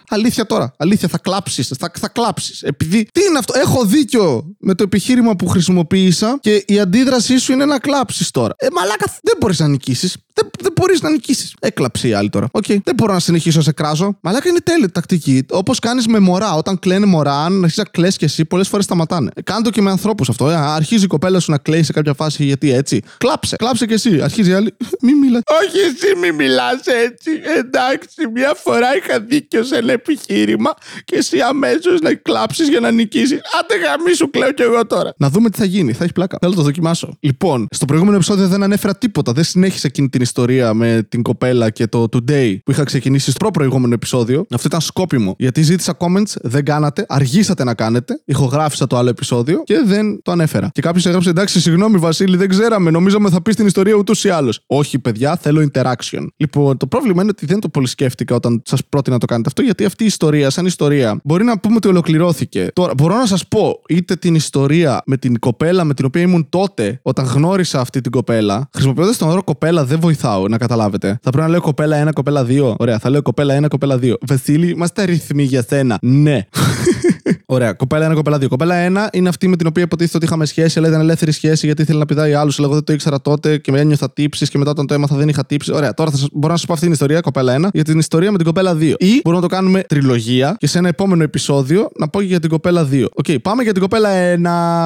Αλήθεια 0.10 0.46
τώρα. 0.46 0.74
Αλήθεια, 0.78 1.08
θα 1.08 1.18
κλάψεις. 1.18 1.72
Θα, 1.78 1.92
θα 2.00 2.08
κλάψεις. 2.08 2.62
Επειδή. 2.62 3.08
Τι 3.12 3.22
είναι 3.30 3.38
αυτό. 3.38 3.60
Έχω 3.60 3.86
δίκιο 3.86 4.56
με 4.60 4.74
το 4.76 4.84
επιχείρημα 4.84 5.36
που 5.36 5.48
χρησιμοποίησα 5.48 6.38
και 6.42 6.64
η 6.68 6.80
αντίδρασή 6.80 7.38
σου 7.38 7.52
είναι 7.52 7.66
να 7.66 7.80
κλάψεις 7.80 8.32
τώρα. 8.32 8.54
Ε, 8.58 8.68
μαλάκα, 8.72 9.06
δεν 9.24 9.34
μπορείς 9.40 9.60
να 9.60 9.68
νικήσεις. 9.68 10.18
Δεν, 10.38 10.50
δεν 10.60 10.72
μπορείς 10.76 11.02
να 11.02 11.10
νικήσεις. 11.10 11.54
Έκλαψε 11.60 12.08
η 12.08 12.14
άλλη 12.14 12.30
τώρα. 12.30 12.48
Οκ. 12.52 12.66
Δεν 12.66 12.96
μπορώ 12.96 13.14
να 13.14 13.20
συνεχίσω 13.20 13.58
να 13.58 13.64
σε 13.64 13.72
κράζω. 13.72 14.18
Μαλάκα 14.22 14.50
είναι 14.50 14.60
τέλεια 14.60 14.90
τακτική. 14.92 15.46
Όπως 15.50 15.80
κάνεις 15.80 16.08
με 16.08 16.20
μωρά. 16.20 16.54
Όταν 16.54 16.80
κλαίνε 16.80 17.06
μωρά, 17.06 17.44
αν 17.44 17.54
αρχίσει 17.64 17.80
να 17.80 17.86
κλαις 17.86 18.08
και 18.08 18.26
εσύ, 18.26 18.46
πολλές 18.46 18.68
φορές 18.68 18.86
σταματάνε. 18.86 19.32
Ε, 19.36 19.42
Κάνε 19.42 19.64
το 19.64 19.70
και 19.70 19.82
με 19.82 19.90
ανθρώπους 19.90 20.30
αυτό. 20.30 20.50
Ε. 20.50 20.56
Αρχίζει 20.56 21.04
η 21.04 21.08
κοπέλα 21.08 21.40
σου 21.40 21.52
να 21.52 21.58
κλαίει 21.58 21.84
σε 21.84 21.94
κάποια 21.94 22.14
φάση 22.14 22.46
γιατί 22.46 22.74
έτσι. 22.74 23.02
Κλάψε. 23.18 23.56
Κλάψε 23.56 23.86
και 23.86 23.94
εσύ. 23.94 24.22
Αρχίζει 24.22 24.50
η 24.50 24.54
άλλη. 24.54 24.76
Μη 25.06 25.14
μιλάς. 25.14 25.42
Όχι, 25.64 25.78
εσύ 25.80 26.16
μη 26.22 26.32
μιλάς 26.32 26.86
έτσι. 26.86 27.32
Εντάξει, 27.58 28.28
μια 28.34 28.54
φορά 28.64 28.96
είχα 28.98 29.20
δίκιο 29.20 29.64
σε 29.64 29.76
ένα 29.76 29.92
επιχείρημα 29.92 30.74
και 31.04 31.16
εσύ 31.16 31.40
αμέσως 31.40 32.00
να 32.02 32.14
κλάψεις 32.14 32.70
για 32.70 32.80
να 32.80 32.92
νικήσεις. 32.92 33.40
Άντε 33.60 33.86
γαμίσου, 33.86 34.30
κλαίω 34.30 34.52
κι 34.52 34.62
εγώ 34.62 34.86
τώρα. 34.88 35.14
Να 35.18 35.30
δούμε 35.30 35.50
τι 35.50 35.58
θα 35.58 35.66
γίνει. 35.66 35.92
Θα 35.94 36.00
έχεις 36.00 36.14
πλάκα. 36.14 36.38
Θέλω 36.40 36.52
να 36.52 36.58
το 36.58 36.64
δοκιμάσω. 36.64 37.18
Λοιπόν, 37.20 37.68
στο 37.72 37.86
προηγούμενο 37.86 38.16
επεισόδιο 38.16 38.48
δεν 38.48 38.64
ανέφερα 38.64 38.96
τίποτα. 38.96 39.32
Δεν 39.32 39.44
συνέχισα 39.44 39.88
εκείνη 39.88 40.10
την 40.10 40.22
ιστορία 40.26 40.74
με 40.74 41.06
την 41.10 41.22
κοπέλα 41.22 41.70
και 41.70 41.88
το 41.88 42.06
today 42.12 42.58
που 42.64 42.72
είχα 42.72 42.84
ξεκινήσει 42.84 43.32
στο 43.32 43.52
προηγούμενο 43.52 43.94
επεισόδιο. 43.94 44.46
Αυτό 44.54 44.68
ήταν 44.68 44.82
σκόπιμο. 44.82 45.36
Γιατί 45.38 45.62
ζήτησα 45.62 45.98
comments, 46.00 46.34
δεν 46.42 46.66
κάνατε, 46.66 47.06
αργήσατε 47.08 47.64
να 47.64 47.74
κάνετε. 47.74 48.22
Ηχογράφησα 48.26 48.88
το 48.88 48.98
άλλο 48.98 49.10
επεισόδιο 49.10 49.62
και 49.64 49.82
δεν 49.86 50.22
το 50.22 50.32
ανέφερα. 50.32 50.70
Και 50.72 50.82
κάποιος 50.82 51.06
έγραψε 51.06 51.30
εντάξει, 51.30 51.62
συγγνώμη 51.62 51.98
Βασίλη, 51.98 52.38
δεν 52.38 52.50
ξέραμε. 52.50 52.92
Νομίζαμε 52.92 53.30
θα 53.30 53.42
πεις 53.42 53.56
την 53.56 53.66
ιστορία 53.66 53.94
ούτως 53.94 54.24
ή 54.24 54.30
άλλως. 54.30 54.60
Όχι, 54.68 55.00
παιδιά, 55.00 55.38
θέλω 55.38 55.70
interaction. 55.74 56.28
Λοιπόν, 56.38 56.78
το 56.78 56.88
πρόβλημα 56.88 57.22
είναι 57.22 57.32
ότι 57.32 57.46
δεν 57.46 57.60
το 57.60 57.70
πολύ 57.70 57.88
σκέφτηκα 57.88 58.36
όταν 58.36 58.62
σας 58.66 58.82
πρότεινα 58.90 59.14
να 59.14 59.20
το 59.20 59.26
κάνετε 59.26 59.50
αυτό, 59.50 59.62
γιατί 59.62 59.86
αυτή 59.86 60.04
η 60.04 60.06
ιστορία, 60.06 60.50
σαν 60.50 60.66
ιστορία, 60.66 61.20
μπορεί 61.24 61.44
να 61.44 61.60
πούμε 61.60 61.76
ότι 61.76 61.88
ολοκληρώθηκε. 61.88 62.70
Τώρα, 62.74 62.94
μπορώ 62.98 63.16
να 63.16 63.26
σας 63.26 63.48
πω 63.48 63.82
είτε 63.88 64.16
την 64.16 64.36
ιστορία 64.36 65.02
με 65.06 65.18
την 65.18 65.40
κοπέλα 65.40 65.84
με 65.84 65.94
την 65.94 66.06
οποία 66.06 66.22
ήμουν 66.22 66.50
τότε, 66.50 67.00
όταν 67.02 67.26
γνώρισα 67.26 67.80
αυτή 67.80 68.02
την 68.02 68.12
κοπέλα. 68.12 68.70
Χρησιμοποιώντας 68.74 69.18
τον 69.18 69.30
όρο 69.30 69.44
κοπέλα, 69.44 69.86
δεν 69.86 70.00
βοηθάω 70.16 70.48
να 70.48 70.58
καταλάβετε. 70.58 71.08
Θα 71.08 71.30
πρέπει 71.30 71.46
να 71.46 71.50
λέω 71.50 71.62
κοπέλα 71.62 72.08
1, 72.08 72.14
κοπέλα 72.14 72.46
2. 72.50 72.76
Ωραία, 72.78 73.00
θα 73.00 73.10
λέω 73.10 73.22
κοπέλα 73.22 73.60
1, 73.64 73.68
κοπέλα 73.68 74.00
2. 74.02 74.14
Βασίλη, 74.28 74.70
είμαστε 74.70 75.02
αριθμοί 75.02 75.44
για 75.44 75.64
σένα. 75.68 75.98
Ναι. 76.02 76.40
Ωραία, 77.46 77.74
κοπέλα 77.74 78.12
1, 78.12 78.14
κοπέλα 78.14 78.38
2. 78.38 78.48
Κοπέλα 78.48 78.76
1 78.88 79.08
είναι 79.12 79.30
αυτή 79.30 79.48
με 79.48 79.56
την 79.56 79.68
οποία 79.68 79.84
υποτίθεται 79.84 80.18
ότι 80.18 80.26
είχαμε 80.26 80.46
σχέση, 80.46 80.80
αλλά 80.80 80.88
ήταν 80.88 81.00
ελεύθερη 81.00 81.32
σχέση 81.32 81.66
γιατί 81.66 81.82
ήθελε 81.82 82.00
να 82.00 82.06
πηδάει 82.06 82.34
άλλους. 82.34 82.58
Αλλά 82.58 82.68
εγώ 82.68 82.76
δεν 82.76 82.86
το 82.86 82.94
ήξερα 82.94 83.22
τότε 83.22 83.58
και 83.58 83.72
ένιωθα 83.72 84.12
τύψεις 84.12 84.48
και 84.48 84.58
μετά 84.58 84.70
όταν 84.70 84.88
το 84.88 84.94
έμαθα 84.94 85.16
δεν 85.16 85.30
είχα 85.30 85.46
τύψεις. 85.46 85.74
Ωραία, 85.74 85.94
τώρα 85.94 86.12
θα 86.12 86.18
σας, 86.18 86.28
μπορώ 86.32 86.52
να 86.52 86.58
σας 86.58 86.66
πω 86.66 86.74
αυτή 86.74 86.86
την 86.86 86.94
ιστορία, 86.94 87.20
κοπέλα 87.20 87.54
1, 87.54 87.68
για 87.74 87.84
την 87.84 88.00
ιστορία 88.00 88.32
με 88.32 88.38
την 88.38 88.46
κοπέλα 88.46 88.76
2. 88.76 88.96
Ή 88.98 89.22
μπορούμε 89.24 89.42
να 89.42 89.48
το 89.50 89.56
κάνουμε 89.56 89.82
τριλογία 89.82 90.56
και 90.60 90.68
σε 90.68 90.78
ένα 90.78 90.88
επόμενο 90.88 91.24
επεισόδιο 91.24 91.90
να 92.00 92.08
πω 92.08 92.20
και 92.20 92.28
για 92.28 92.40
την 92.40 92.50
κοπέλα 92.50 92.88
2. 92.92 93.06
Οκ, 93.14 93.26
πάμε 93.42 93.64
για 93.64 93.72
την 93.72 93.82
κοπέλα 93.82 94.10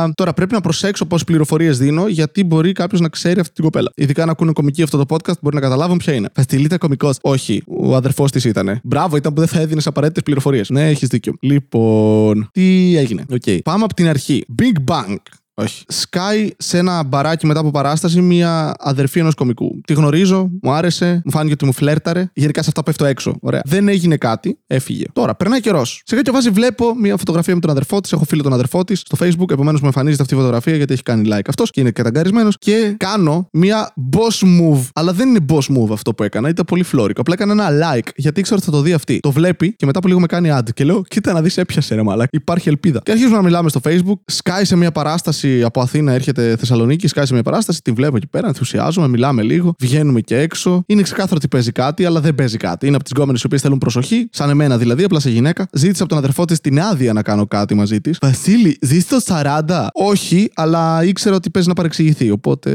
1. 0.07 0.11
Τώρα 0.15 0.33
πρέπει 0.33 0.53
να 0.53 0.61
προσέξω 0.61 1.05
πόσες 1.05 1.25
πληροφορίες 1.25 1.77
δίνω 1.77 2.07
γιατί 2.07 2.43
μπορεί 2.43 2.71
κάποιος 2.71 3.01
να 3.01 3.09
ξέρει 3.09 3.39
αυτή 3.39 3.53
την 3.53 3.63
κοπέλα. 3.63 3.91
Ειδικά 3.95 4.25
να 4.25 4.31
ακούνε 4.31 4.51
κωμικοί 4.51 4.83
αυτό 4.83 5.05
το 5.05 5.15
podcast 5.15 5.39
μπορεί 5.41 5.55
να 5.55 5.61
καταλάβουν 5.61 5.97
ποια 5.97 6.13
είναι. 6.13 6.29
Θα 6.33 6.41
στείλετε 6.41 6.77
κωμικό. 6.77 7.09
Όχι, 7.21 7.63
ο 7.67 7.95
αδερφός 7.95 8.31
της 8.31 8.43
ήταν. 8.43 8.79
Μπράβο, 8.83 9.15
ήταν 9.15 9.33
που 9.33 9.39
δεν 9.39 9.49
θα 9.49 9.59
έδινες 9.59 9.87
απαραίτητες 9.87 10.23
πληροφορίες. 10.23 10.69
Ναι, 10.69 10.89
έχεις 10.89 11.07
δίκιο. 11.07 11.33
Λοιπόν, 11.39 12.48
τι 12.51 12.95
έγινε. 12.97 13.25
Οκ. 13.29 13.61
Πάμε 13.63 13.83
από 13.83 13.93
την 13.93 14.07
αρχή. 14.07 14.45
Big 14.61 14.91
Bang. 14.91 15.15
Όχι. 15.61 15.83
Σκάει 15.87 16.49
σε 16.57 16.77
ένα 16.77 17.03
μπαράκι 17.03 17.45
μετά 17.45 17.59
από 17.59 17.71
παράσταση 17.71 18.21
μια 18.21 18.73
αδερφή 18.79 19.19
ενός 19.19 19.33
κωμικού. 19.33 19.81
Τη 19.87 19.93
γνωρίζω, 19.93 20.49
μου 20.61 20.71
άρεσε, 20.71 21.21
μου 21.25 21.31
φάνηκε 21.31 21.53
ότι 21.53 21.65
μου 21.65 21.73
φλέρταρε. 21.73 22.29
Γενικά 22.33 22.61
σε 22.61 22.67
αυτά 22.69 22.83
πέφτω 22.83 23.05
έξω. 23.05 23.35
Ωραία. 23.41 23.61
Δεν 23.65 23.87
έγινε 23.87 24.17
κάτι, 24.17 24.59
έφυγε. 24.67 25.05
Τώρα, 25.13 25.35
περνάει 25.35 25.59
καιρός. 25.59 26.01
Σε 26.05 26.15
κάποια 26.15 26.33
βάση 26.33 26.49
βλέπω 26.49 26.95
μια 26.95 27.17
φωτογραφία 27.17 27.53
με 27.53 27.59
τον 27.59 27.69
αδερφό 27.69 28.01
της. 28.01 28.11
Έχω 28.11 28.23
φίλο 28.25 28.43
τον 28.43 28.53
αδερφό 28.53 28.83
της 28.83 28.99
στο 28.99 29.17
Facebook. 29.19 29.51
Επομένως 29.51 29.79
μου 29.79 29.85
εμφανίζεται 29.85 30.21
αυτή 30.21 30.33
η 30.33 30.37
φωτογραφία 30.37 30.75
γιατί 30.75 30.93
έχει 30.93 31.03
κάνει 31.03 31.29
like 31.33 31.47
αυτός 31.47 31.71
και 31.71 31.81
είναι 31.81 31.91
ταγκαρισμένο. 31.91 32.49
Και 32.59 32.95
κάνω 32.97 33.47
μια 33.51 33.93
boss 34.11 34.45
move. 34.45 34.81
Αλλά 34.93 35.13
δεν 35.13 35.29
είναι 35.29 35.45
boss 35.49 35.77
move 35.77 35.91
αυτό 35.91 36.13
που 36.13 36.23
έκανα. 36.23 36.49
Ήταν 36.49 36.65
πολύ 36.65 36.83
φλόρικο. 36.83 37.21
Απλά 37.21 37.33
έκανα 37.33 37.51
ένα 37.51 37.95
like 37.95 38.07
γιατί 38.15 38.39
ήξερα 38.39 38.57
ότι 38.57 38.65
θα 38.65 38.71
το 38.71 38.81
δει 38.81 38.93
αυτή. 38.93 39.19
Το 39.19 39.31
βλέπει 39.31 39.75
και 39.75 39.85
μετά 39.85 39.97
από 39.97 40.07
λίγο 40.07 40.19
με 40.19 40.25
κάνει 40.25 40.49
ad. 40.53 40.73
Και 40.73 40.83
λέω, 40.83 41.01
κοίτα 41.01 41.33
να 41.33 41.41
δεις, 41.41 41.57
έπιασε 41.57 41.95
ρε 41.95 42.03
μαλάκι. 42.03 42.35
Υπάρχει 42.35 42.69
ελπίδα. 42.69 43.01
Και 43.03 43.11
αρχίζουμε 43.11 43.35
να 43.35 43.43
μιλάμε 43.43 43.69
στο 43.69 43.79
Facebook. 43.83 44.19
Σκάει 44.25 44.65
σε 44.65 44.75
μια 44.75 44.91
παράσταση 44.91 45.48
από 45.63 45.81
Αθήνα, 45.81 46.13
έρχεται 46.13 46.55
Θεσσαλονίκη, 46.55 47.07
σκάει 47.07 47.25
σε 47.25 47.33
μια 47.33 47.43
παράσταση. 47.43 47.81
Την 47.81 47.95
βλέπω 47.95 48.15
εκεί 48.17 48.27
πέρα, 48.27 48.47
ενθουσιάζομαι, 48.47 49.07
μιλάμε 49.07 49.41
λίγο. 49.41 49.73
Βγαίνουμε 49.79 50.21
και 50.21 50.37
έξω. 50.37 50.83
Είναι 50.85 51.01
ξεκάθαρο 51.01 51.35
ότι 51.35 51.47
παίζει 51.47 51.71
κάτι, 51.71 52.05
αλλά 52.05 52.21
δεν 52.21 52.35
παίζει 52.35 52.57
κάτι. 52.57 52.87
Είναι 52.87 52.95
από 52.95 53.03
τις 53.03 53.13
γκόμενες 53.13 53.41
οι 53.41 53.45
οποίες 53.45 53.61
θέλουν 53.61 53.77
προσοχή, 53.77 54.27
σαν 54.31 54.49
εμένα 54.49 54.77
δηλαδή, 54.77 55.03
απλά 55.03 55.19
σε 55.19 55.29
γυναίκα. 55.29 55.67
Ζήτησε 55.71 56.01
από 56.01 56.11
τον 56.11 56.17
αδερφό 56.17 56.45
της 56.45 56.59
την 56.61 56.79
άδεια 56.79 57.13
να 57.13 57.21
κάνω 57.21 57.47
κάτι 57.47 57.73
μαζί 57.73 58.01
της. 58.01 58.17
Βασίλη, 58.21 58.77
ζει 58.81 59.03
το 59.03 59.17
40. 59.27 59.87
Όχι, 59.93 60.51
αλλά 60.55 61.03
ήξερα 61.03 61.35
ότι 61.35 61.49
παίζει 61.49 61.67
να 61.67 61.73
παρεξηγηθεί. 61.73 62.31
Οπότε 62.31 62.71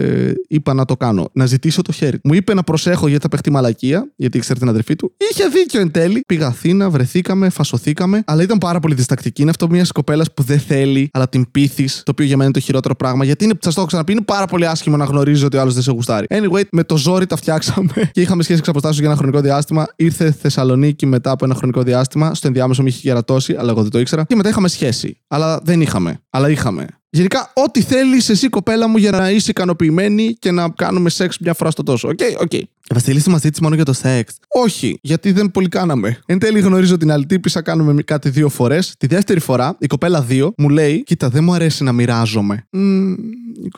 είπα 0.49 0.75
να 0.75 0.85
το 0.85 0.97
κάνω. 0.97 1.29
Να 1.33 1.47
ζητήσω 1.47 1.83
το 1.83 1.93
χέρι. 1.93 2.19
Μου 2.25 2.35
είπε 2.35 2.55
να 2.55 2.63
προσέχω 2.63 3.09
γιατί 3.09 3.23
θα 3.23 3.29
παιχτεί 3.29 3.51
μαλακία, 3.51 4.11
γιατί 4.17 4.37
ήξερε 4.37 4.59
την 4.59 4.69
αδερφή 4.69 4.97
του. 4.97 5.13
Είχε 5.31 5.49
δίκιο 5.49 5.81
εν 5.81 5.91
τέλει. 5.91 6.21
Πήγα 6.27 6.47
Αθήνα, 6.47 6.91
βρεθήκαμε, 6.91 7.49
φασωθήκαμε. 7.49 8.23
Αλλά 8.27 8.43
ήταν 8.43 8.59
πάρα 8.59 8.81
πολύ 8.81 8.95
διστακτική. 8.95 9.41
Είναι 9.43 9.51
αυτό 9.51 9.69
μιας 9.69 9.93
κοπέλας 9.93 10.33
που 10.33 10.43
δεν 10.43 10.59
θέλει, 10.59 11.09
αλλά 11.13 11.29
την 11.29 11.51
πείθεις. 11.51 12.03
Το 12.05 12.11
οποίο 12.11 12.27
για 12.27 12.37
μένα 12.37 12.45
είναι 12.45 12.59
το 12.59 12.64
χειρότερο 12.65 12.95
πράγμα. 12.95 13.25
Γιατί 13.25 13.45
είναι, 13.45 13.55
σας 13.61 13.75
το 13.75 13.81
έχω 13.81 13.89
ξαναπεί, 13.89 14.13
είναι 14.13 14.21
πάρα 14.21 14.47
πολύ 14.47 14.67
άσχημο 14.67 14.97
να 14.97 15.05
γνωρίζει 15.05 15.45
ότι 15.45 15.57
ο 15.57 15.61
άλλος 15.61 15.75
δεν 15.75 15.83
σε 15.83 15.91
γουστάρει. 15.91 16.27
Anyway, 16.31 16.63
με 16.73 16.85
το 16.85 16.97
ζόρι 16.97 17.27
τα 17.27 17.37
φτιάξαμε 17.37 17.93
και 18.15 18.21
είχαμε 18.21 18.43
σχέση 18.43 18.59
εξ 18.59 18.69
αποστάσεως 18.69 18.99
για 19.01 19.09
ένα 19.09 19.17
χρονικό 19.17 19.41
διάστημα. 19.41 19.87
Ήρθε 19.97 20.31
Θεσσαλονίκη 20.31 21.07
μετά 21.07 21.31
από 21.31 21.45
ένα 21.45 21.55
χρονικό 21.55 21.83
διάστημα. 21.83 22.35
Στο 22.35 22.47
ενδιάμεσο 22.47 22.83
με 22.83 22.89
είχε 22.89 23.01
κερατώσει, 23.01 23.55
αλλά 23.59 23.71
εγώ 23.71 23.83
δεν 23.83 23.91
το 23.91 23.99
ήξερα. 23.99 24.25
Και 24.25 24.37
μετά 24.37 24.49
είχαμε 24.49 24.69
σχέση. 24.69 25.21
Αλλά 25.29 25.61
δεν 25.65 25.81
είχαμε. 25.81 26.19
Αλλά 26.31 26.51
είχαμε. 26.51 26.87
Γενικά, 27.15 27.53
ό,τι 27.55 27.83
θέλεις 27.83 28.29
εσύ, 28.29 28.49
κοπέλα 28.49 28.89
μου, 28.89 28.97
για 28.97 29.11
να 29.11 29.31
είσαι 29.31 29.51
ικανοποιημένη 29.51 30.37
και 30.39 30.51
να 30.51 30.69
κάνουμε 30.77 31.11
σεξ 31.11 31.39
μια 31.39 31.55
φορά 31.55 31.71
στο 31.71 31.83
τόσο. 31.83 32.09
Ok, 32.09 32.19
ok. 32.41 32.53
Βασίλη, 32.91 33.23
μα 33.27 33.39
ζήτησε 33.39 33.63
μόνο 33.63 33.75
για 33.75 33.85
το 33.85 33.93
σεξ; 33.93 34.35
Όχι, 34.49 34.99
γιατί 35.03 35.33
δεν 35.33 35.51
πολύ 35.51 35.69
κάναμε. 35.69 36.19
Εν 36.27 36.39
τέλει, 36.39 36.61
γνωρίζω 36.61 36.97
την 36.97 37.13
άλλη 37.13 37.27
τύπισσα, 37.27 37.63
κάνουμε 37.63 38.03
κάτι 38.03 38.29
δύο 38.29 38.49
φορές. 38.49 38.95
Τη 38.99 39.07
δεύτερη 39.07 39.41
φορά, 39.41 39.77
η 39.79 39.87
κοπέλα 39.87 40.27
2 40.31 40.49
μου 40.57 40.69
λέει: 40.69 41.03
Κοίτα, 41.03 41.29
δεν 41.29 41.45
μου 41.45 41.55
αρέσει 41.55 41.85
να 41.85 41.93
μοιράζομαι. 41.93 42.67
Μμμ, 42.71 43.15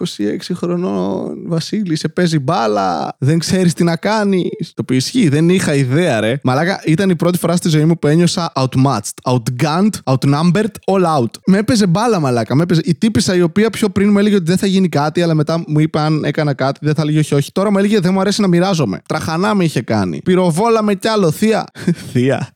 26 0.01 0.55
χρονών, 0.55 1.43
Βασίλη, 1.47 1.97
σε 1.97 2.09
παίζει 2.09 2.39
μπάλα, 2.39 3.17
δεν 3.19 3.39
ξέρεις 3.39 3.73
τι 3.73 3.85
να 3.85 3.97
κάνεις. 3.97 4.49
Το 4.61 4.83
οποίο 4.83 4.97
ισχύει, 4.97 5.29
δεν 5.29 5.49
είχα 5.49 5.75
ιδέα, 5.75 6.21
ρε. 6.21 6.39
Μαλάκα, 6.43 6.81
ήταν 6.85 7.11
η 7.11 7.17
πρώτη 7.17 7.39
φορά 7.39 7.57
στη 7.57 7.69
ζωή 7.69 7.85
μου 7.85 7.99
που 7.99 8.07
ένιωσα 8.07 8.53
outmatched, 8.55 9.33
outgunned, 9.35 10.15
outnumbered, 10.15 10.73
all 10.85 11.21
out. 11.21 11.31
Με 11.47 11.59
έπαιζε 11.59 11.87
μπάλα, 11.87 12.21
μαλάκα. 12.21 12.55
Με 12.55 12.63
έπαιζε. 12.63 12.81
Η 12.85 12.95
τύπησα 13.27 13.35
η 13.35 13.43
οποία 13.43 13.71
πιο 13.71 13.89
πριν 13.89 14.11
μου 14.11 14.19
έλεγε 14.19 14.35
ότι 14.35 14.45
δεν 14.45 14.57
θα 14.57 14.67
γίνει 14.67 14.89
κάτι, 14.89 15.23
αλλά 15.23 15.35
μετά 15.35 15.65
μου 15.67 15.81
είπε 15.81 15.99
αν 15.99 16.25
έκανα 16.25 16.55
κάτι, 16.55 16.79
δεν 16.83 16.95
θα 16.95 17.05
λέγει 17.05 17.19
όχι, 17.19 17.35
όχι. 17.35 17.53
Τώρα 17.53 17.71
μου 17.71 17.79
έλεγε 17.79 18.01
δεν 18.01 18.13
μου 18.13 18.21
αρέσει 18.21 18.41
να 18.41 18.47
μοιράζομαι. 18.47 19.03
Τραχανά 19.07 19.55
με 19.55 19.65
είχε 19.65 19.81
κάνει. 19.81 20.21
Πυροβόλα 20.25 20.83
με 20.83 20.95
κι 20.95 21.09
άλλο, 21.09 21.31
θεία. 21.31 21.67
θεία. 22.13 22.56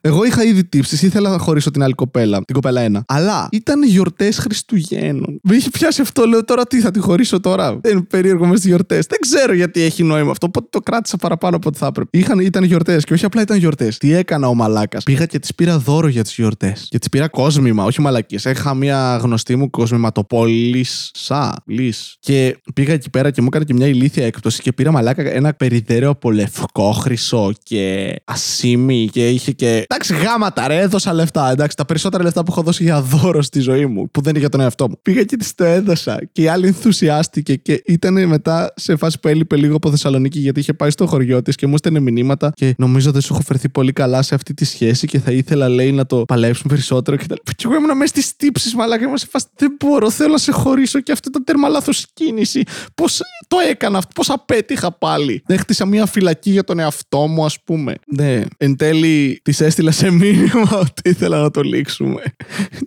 Εγώ 0.00 0.24
είχα 0.24 0.44
ήδη 0.44 0.64
τύψεις, 0.64 1.02
ήθελα 1.02 1.30
να 1.30 1.38
χωρίσω 1.38 1.70
την 1.70 1.82
άλλη 1.82 1.92
κοπέλα, 1.92 2.42
την 2.44 2.54
κοπέλα 2.54 2.80
ένα. 2.80 3.04
Αλλά 3.06 3.48
ήταν 3.52 3.82
γιορτές 3.84 4.38
Χριστουγέννων. 4.38 5.40
Με 5.42 5.56
είχε 5.56 5.70
πιάσει 5.70 6.00
αυτό, 6.00 6.24
λέω 6.24 6.44
τώρα 6.44 6.66
τι 6.66 6.80
θα 6.80 6.90
τη 6.90 6.98
χωρίσω 6.98 7.40
τώρα. 7.40 7.78
Δεν 7.80 7.92
είναι 7.92 8.06
περίεργο 8.10 8.46
μες 8.46 8.58
στι 8.58 8.68
γιορτές. 8.68 9.06
Δεν 9.06 9.18
ξέρω 9.20 9.54
γιατί 9.54 9.80
έχει 9.80 10.02
νόημα 10.02 10.30
αυτό. 10.30 10.46
Οπότε 10.46 10.66
το 10.70 10.80
κράτησα 10.80 11.16
παραπάνω 11.16 11.56
από 11.56 11.68
ό,τι 11.68 11.78
θα 11.78 11.86
έπρεπε. 11.86 12.18
Είχαν, 12.18 12.38
ήταν 12.38 12.64
γιορτές 12.64 13.04
και 13.04 13.12
όχι 13.12 13.24
απλά 13.24 13.42
ήταν 13.42 13.58
γιορτές. 13.58 13.98
Τι 13.98 14.12
έκανα 14.12 14.48
ο 14.48 14.54
μαλάκας. 14.54 15.02
Πήγα 15.02 15.26
και 15.26 15.38
της 15.38 15.54
πήρα 15.54 15.78
δώρο 15.78 16.08
για 16.08 16.22
τις 16.22 16.34
γιορτές. 16.34 16.86
Και 16.90 16.98
της 16.98 17.08
πήρα 17.08 17.28
κόσμημα, 17.28 17.84
όχι 17.84 18.00
μαλακίες. 18.00 18.44
Είχα 18.44 18.74
μια 18.74 19.16
γνωστή 19.22 19.56
μου 19.56 19.70
κόσμηματοπόλη. 19.70 20.86
Σα, 21.12 21.52
λύς. 21.66 22.16
Και 22.20 22.56
πήγα 22.74 22.92
εκεί 22.92 23.10
πέρα 23.10 23.30
και 23.30 23.40
μου 23.40 23.46
έκανε 23.46 23.64
και 23.64 23.74
μια 23.74 23.86
ηλίθια 23.86 24.26
έκπτωση 24.26 24.62
και 24.62 24.72
πήρα 24.72 24.92
μαλάκα 24.92 25.22
ένα 25.22 25.54
περιδέρεο 25.54 26.10
από 26.10 26.30
λευκό 26.30 26.92
χρυσό 26.92 27.52
και 27.62 28.14
ασίμι 28.24 29.08
και 29.16 29.28
είχε 29.28 29.52
και. 29.52 29.84
Εντάξει, 29.88 30.14
γάματα, 30.14 30.68
ρε, 30.68 30.80
έδωσα 30.80 31.12
λεφτά. 31.12 31.50
Εντάξει, 31.50 31.76
τα 31.76 31.84
περισσότερα 31.84 32.22
λεφτά 32.22 32.42
που 32.42 32.52
έχω 32.52 32.62
δώσει 32.62 32.82
για 32.82 33.00
δώρο 33.00 33.42
στη 33.42 33.60
ζωή 33.60 33.86
μου, 33.86 34.10
που 34.10 34.20
δεν 34.20 34.30
είναι 34.30 34.38
για 34.38 34.48
τον 34.48 34.60
εαυτό 34.60 34.88
μου. 34.88 34.98
Πήγα 35.02 35.22
και 35.22 35.36
τη 35.36 35.54
το 35.54 35.64
έδωσα 35.64 36.20
και 36.32 36.42
η 36.42 36.48
άλλη 36.48 36.66
ενθουσιάστηκε 36.66 37.54
και 37.54 37.82
ήταν 37.86 38.26
μετά 38.26 38.72
σε 38.76 38.96
φάση 38.96 39.20
που 39.20 39.28
έλειπε 39.28 39.56
λίγο 39.56 39.76
από 39.76 39.90
Θεσσαλονίκη 39.90 40.38
γιατί 40.38 40.60
είχε 40.60 40.72
πάει 40.72 40.90
στο 40.90 41.06
χωριό 41.06 41.42
της 41.42 41.54
και 41.54 41.66
μου 41.66 41.74
έστελνε 41.74 42.00
μηνύματα 42.00 42.52
και 42.54 42.74
νομίζω 42.78 43.10
δεν 43.10 43.20
σου 43.20 43.32
έχω 43.32 43.42
φερθεί 43.42 43.68
πολύ 43.68 43.92
καλά 43.92 44.22
σε 44.22 44.34
αυτή 44.34 44.54
τη 44.54 44.64
σχέση 44.64 45.06
και 45.06 45.18
θα 45.18 45.30
ήθελα, 45.30 45.68
λέει, 45.68 45.92
να 45.92 46.06
το 46.06 46.24
παλέψουμε 46.24 46.72
περισσότερο 46.74 47.16
και 47.16 47.26
τα 47.26 47.34
λοιπά. 47.34 47.52
Και 47.52 47.64
εγώ 47.66 47.74
ήμουν 47.74 47.96
μέσα 47.96 48.06
στις 48.06 48.36
τύψεις, 48.36 48.74
μαλάκα, 48.74 49.04
ήμουν 49.04 49.16
σε 49.16 49.26
φάση 49.30 49.46
δεν 49.56 49.76
μπορώ, 49.78 50.10
θέλω 50.10 50.32
να 50.32 50.38
σε 50.38 50.52
χωρίσω 50.52 51.00
και 51.00 51.12
αυτό 51.12 51.28
ήταν 51.28 51.44
τέρμα 51.44 51.68
λάθος 51.68 52.06
κίνηση. 52.12 52.62
Πώς 52.94 53.20
το 53.48 53.56
έκανα 53.70 53.98
αυτό, 53.98 54.10
πώς 54.14 54.30
απέτυχα 54.30 54.92
πάλι. 54.92 55.42
Δεν 55.46 55.58
χτίσα 55.58 55.86
μια 55.86 56.06
φυλακή 56.06 56.50
για 56.50 56.64
τον 56.64 56.78
εαυτό 56.78 57.26
μου, 57.26 57.44
ας 57.44 57.60
πούμε. 57.64 57.94
Ναι. 58.06 58.42
Εν 58.56 58.76
τέλει, 58.76 59.05
της 59.42 59.60
έστειλα 59.60 59.90
σε 59.90 60.10
μήνυμα 60.10 60.70
ότι 60.80 61.02
ήθελα 61.04 61.40
να 61.40 61.50
το 61.50 61.60
λήξουμε. 61.60 62.22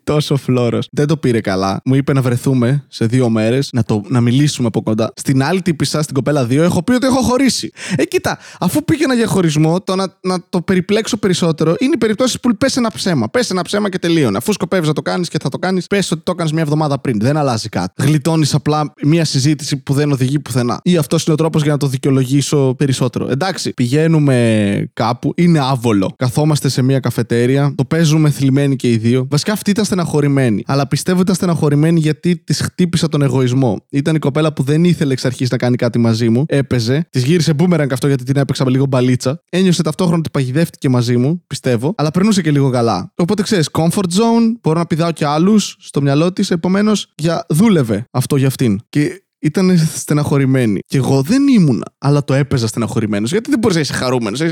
Τόσο 0.04 0.36
φλόρος. 0.36 0.88
Δεν 0.92 1.08
το 1.08 1.18
πήρε 1.18 1.42
καλά. 1.42 1.82
Μου 1.86 1.96
είπε 1.96 2.14
να 2.14 2.22
βρεθούμε 2.22 2.86
σε 2.88 3.06
δύο 3.06 3.30
μέρες, 3.30 3.70
να, 3.74 3.84
το, 3.84 4.02
να 4.08 4.22
μιλήσουμε 4.22 4.68
από 4.68 4.82
κοντά. 4.82 5.14
Στην 5.16 5.44
άλλη 5.44 5.62
τύπησα, 5.62 6.02
στην 6.02 6.16
κοπέλα 6.16 6.44
2, 6.44 6.52
έχω 6.52 6.84
πει 6.84 6.94
ότι 6.94 7.06
έχω 7.06 7.22
χωρίσει. 7.22 7.72
Ε, 7.96 8.06
κοίτα, 8.06 8.38
αφού 8.60 8.84
πήγαινα 8.84 9.14
για 9.14 9.28
χωρισμό, 9.28 9.82
το 9.82 9.96
να, 9.96 10.18
να 10.22 10.38
το 10.50 10.62
περιπλέξω 10.62 11.18
περισσότερο 11.18 11.76
είναι 11.80 11.92
οι 11.94 11.98
περιπτώσεις 11.98 12.40
που 12.40 12.58
πες 12.58 12.78
ένα 12.78 12.92
ψέμα. 12.92 13.30
Πες 13.30 13.50
ένα 13.50 13.62
ψέμα 13.62 13.90
και 13.90 14.00
τελείωνε. 14.00 14.38
Αφού 14.38 14.54
σκοπεύεις 14.54 14.88
να 14.88 14.94
το 14.94 15.02
κάνεις 15.02 15.30
και 15.30 15.38
θα 15.42 15.50
το 15.50 15.58
κάνεις, 15.58 15.88
πες 15.88 16.12
ότι 16.12 16.22
το 16.24 16.32
έκανες 16.32 16.52
μια 16.52 16.62
εβδομάδα 16.62 17.00
πριν. 17.00 17.20
Δεν 17.20 17.38
αλλάζει 17.38 17.70
κάτι. 17.70 18.06
Γλιτώνεις 18.06 18.54
απλά 18.54 18.94
μια 19.04 19.26
συζήτηση 19.26 19.78
που 19.78 19.94
δεν 19.94 20.12
οδηγεί 20.12 20.40
πουθενά. 20.40 20.80
Ή 20.84 20.98
αυτός 20.98 21.26
είναι 21.26 21.34
ο 21.34 21.38
τρόπος 21.38 21.62
για 21.62 21.72
να 21.72 21.78
το 21.78 21.88
δικαιολογήσω 21.88 22.76
περισσότερο. 22.78 23.28
Εντάξει, 23.30 23.74
πηγαίνουμε 23.74 24.90
κάπου, 24.94 25.34
είναι 25.36 25.60
άβολο. 25.60 26.09
Καθόμαστε 26.16 26.70
σε 26.70 26.82
μια 26.82 27.00
καφετέρια, 27.00 27.74
το 27.76 27.86
παίζουμε 27.86 28.30
θλιμμένοι 28.30 28.76
και 28.76 28.92
οι 28.92 28.98
δύο. 28.98 29.28
Βασικά 29.30 29.52
αυτή 29.52 29.70
ήταν 29.70 29.86
στεναχωρημένη. 29.86 30.64
Αλλά 30.68 30.88
πιστεύω 30.88 31.22
ήταν 31.22 31.36
στεναχωρημένη 31.36 32.00
γιατί 32.00 32.38
τη 32.38 32.54
χτύπησα 32.54 33.10
τον 33.10 33.22
εγωισμό. 33.22 33.86
Ήταν 33.90 34.16
η 34.16 34.20
κοπέλα 34.20 34.54
που 34.54 34.64
δεν 34.64 34.84
ήθελε 34.84 35.14
εξ 35.14 35.26
αρχής 35.26 35.50
να 35.50 35.58
κάνει 35.58 35.76
κάτι 35.76 36.00
μαζί 36.00 36.30
μου. 36.30 36.44
Έπαιζε. 36.48 37.08
Της 37.10 37.24
γύρισε 37.24 37.54
μπούμεραν 37.54 37.92
αυτό 37.92 38.08
γιατί 38.08 38.24
την 38.24 38.38
έπαιξα 38.38 38.64
με 38.66 38.72
λίγο 38.72 38.86
μπαλίτσα. 38.86 39.42
Ένιωσε 39.50 39.84
ταυτόχρονα 39.84 40.18
ότι 40.18 40.30
παγιδεύτηκε 40.30 40.90
μαζί 40.90 41.18
μου, 41.18 41.44
πιστεύω. 41.48 41.94
Αλλά 41.98 42.12
περνούσε 42.12 42.42
και 42.42 42.52
λίγο 42.52 42.70
καλά. 42.70 43.14
Οπότε 43.16 43.42
ξέρεις, 43.42 43.70
comfort 43.72 44.10
zone, 44.18 44.54
μπορώ 44.62 44.80
να 44.80 44.86
πηδάω 44.86 45.12
και 45.12 45.26
άλλους 45.26 45.76
στο 45.80 46.02
μυαλό 46.02 46.34
της. 46.34 46.52
Επομένως, 46.52 47.14
για 47.16 47.46
δούλευε 47.50 48.06
αυτό 48.12 48.36
για 48.36 48.48
αυτήν. 48.48 48.80
Και 48.90 49.24
ήταν 49.40 49.78
στεναχωρημένη. 49.96 50.80
Και 50.88 50.98
εγώ 50.98 51.22
δεν 51.22 51.48
ήμουνα, 51.48 51.86
αλλά 51.98 52.24
το 52.24 52.34
έπαιζα 52.34 52.68
στεναχωρημένος. 52.68 53.32
Γιατί 53.32 53.50
δεν 53.50 53.60
μπορείς 53.60 53.76
να 53.76 53.82
είσαι 53.82 53.94
χαρούμενος. 53.94 54.42
Ε, 54.42 54.52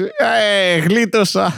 γλίτωσα. 0.87 1.53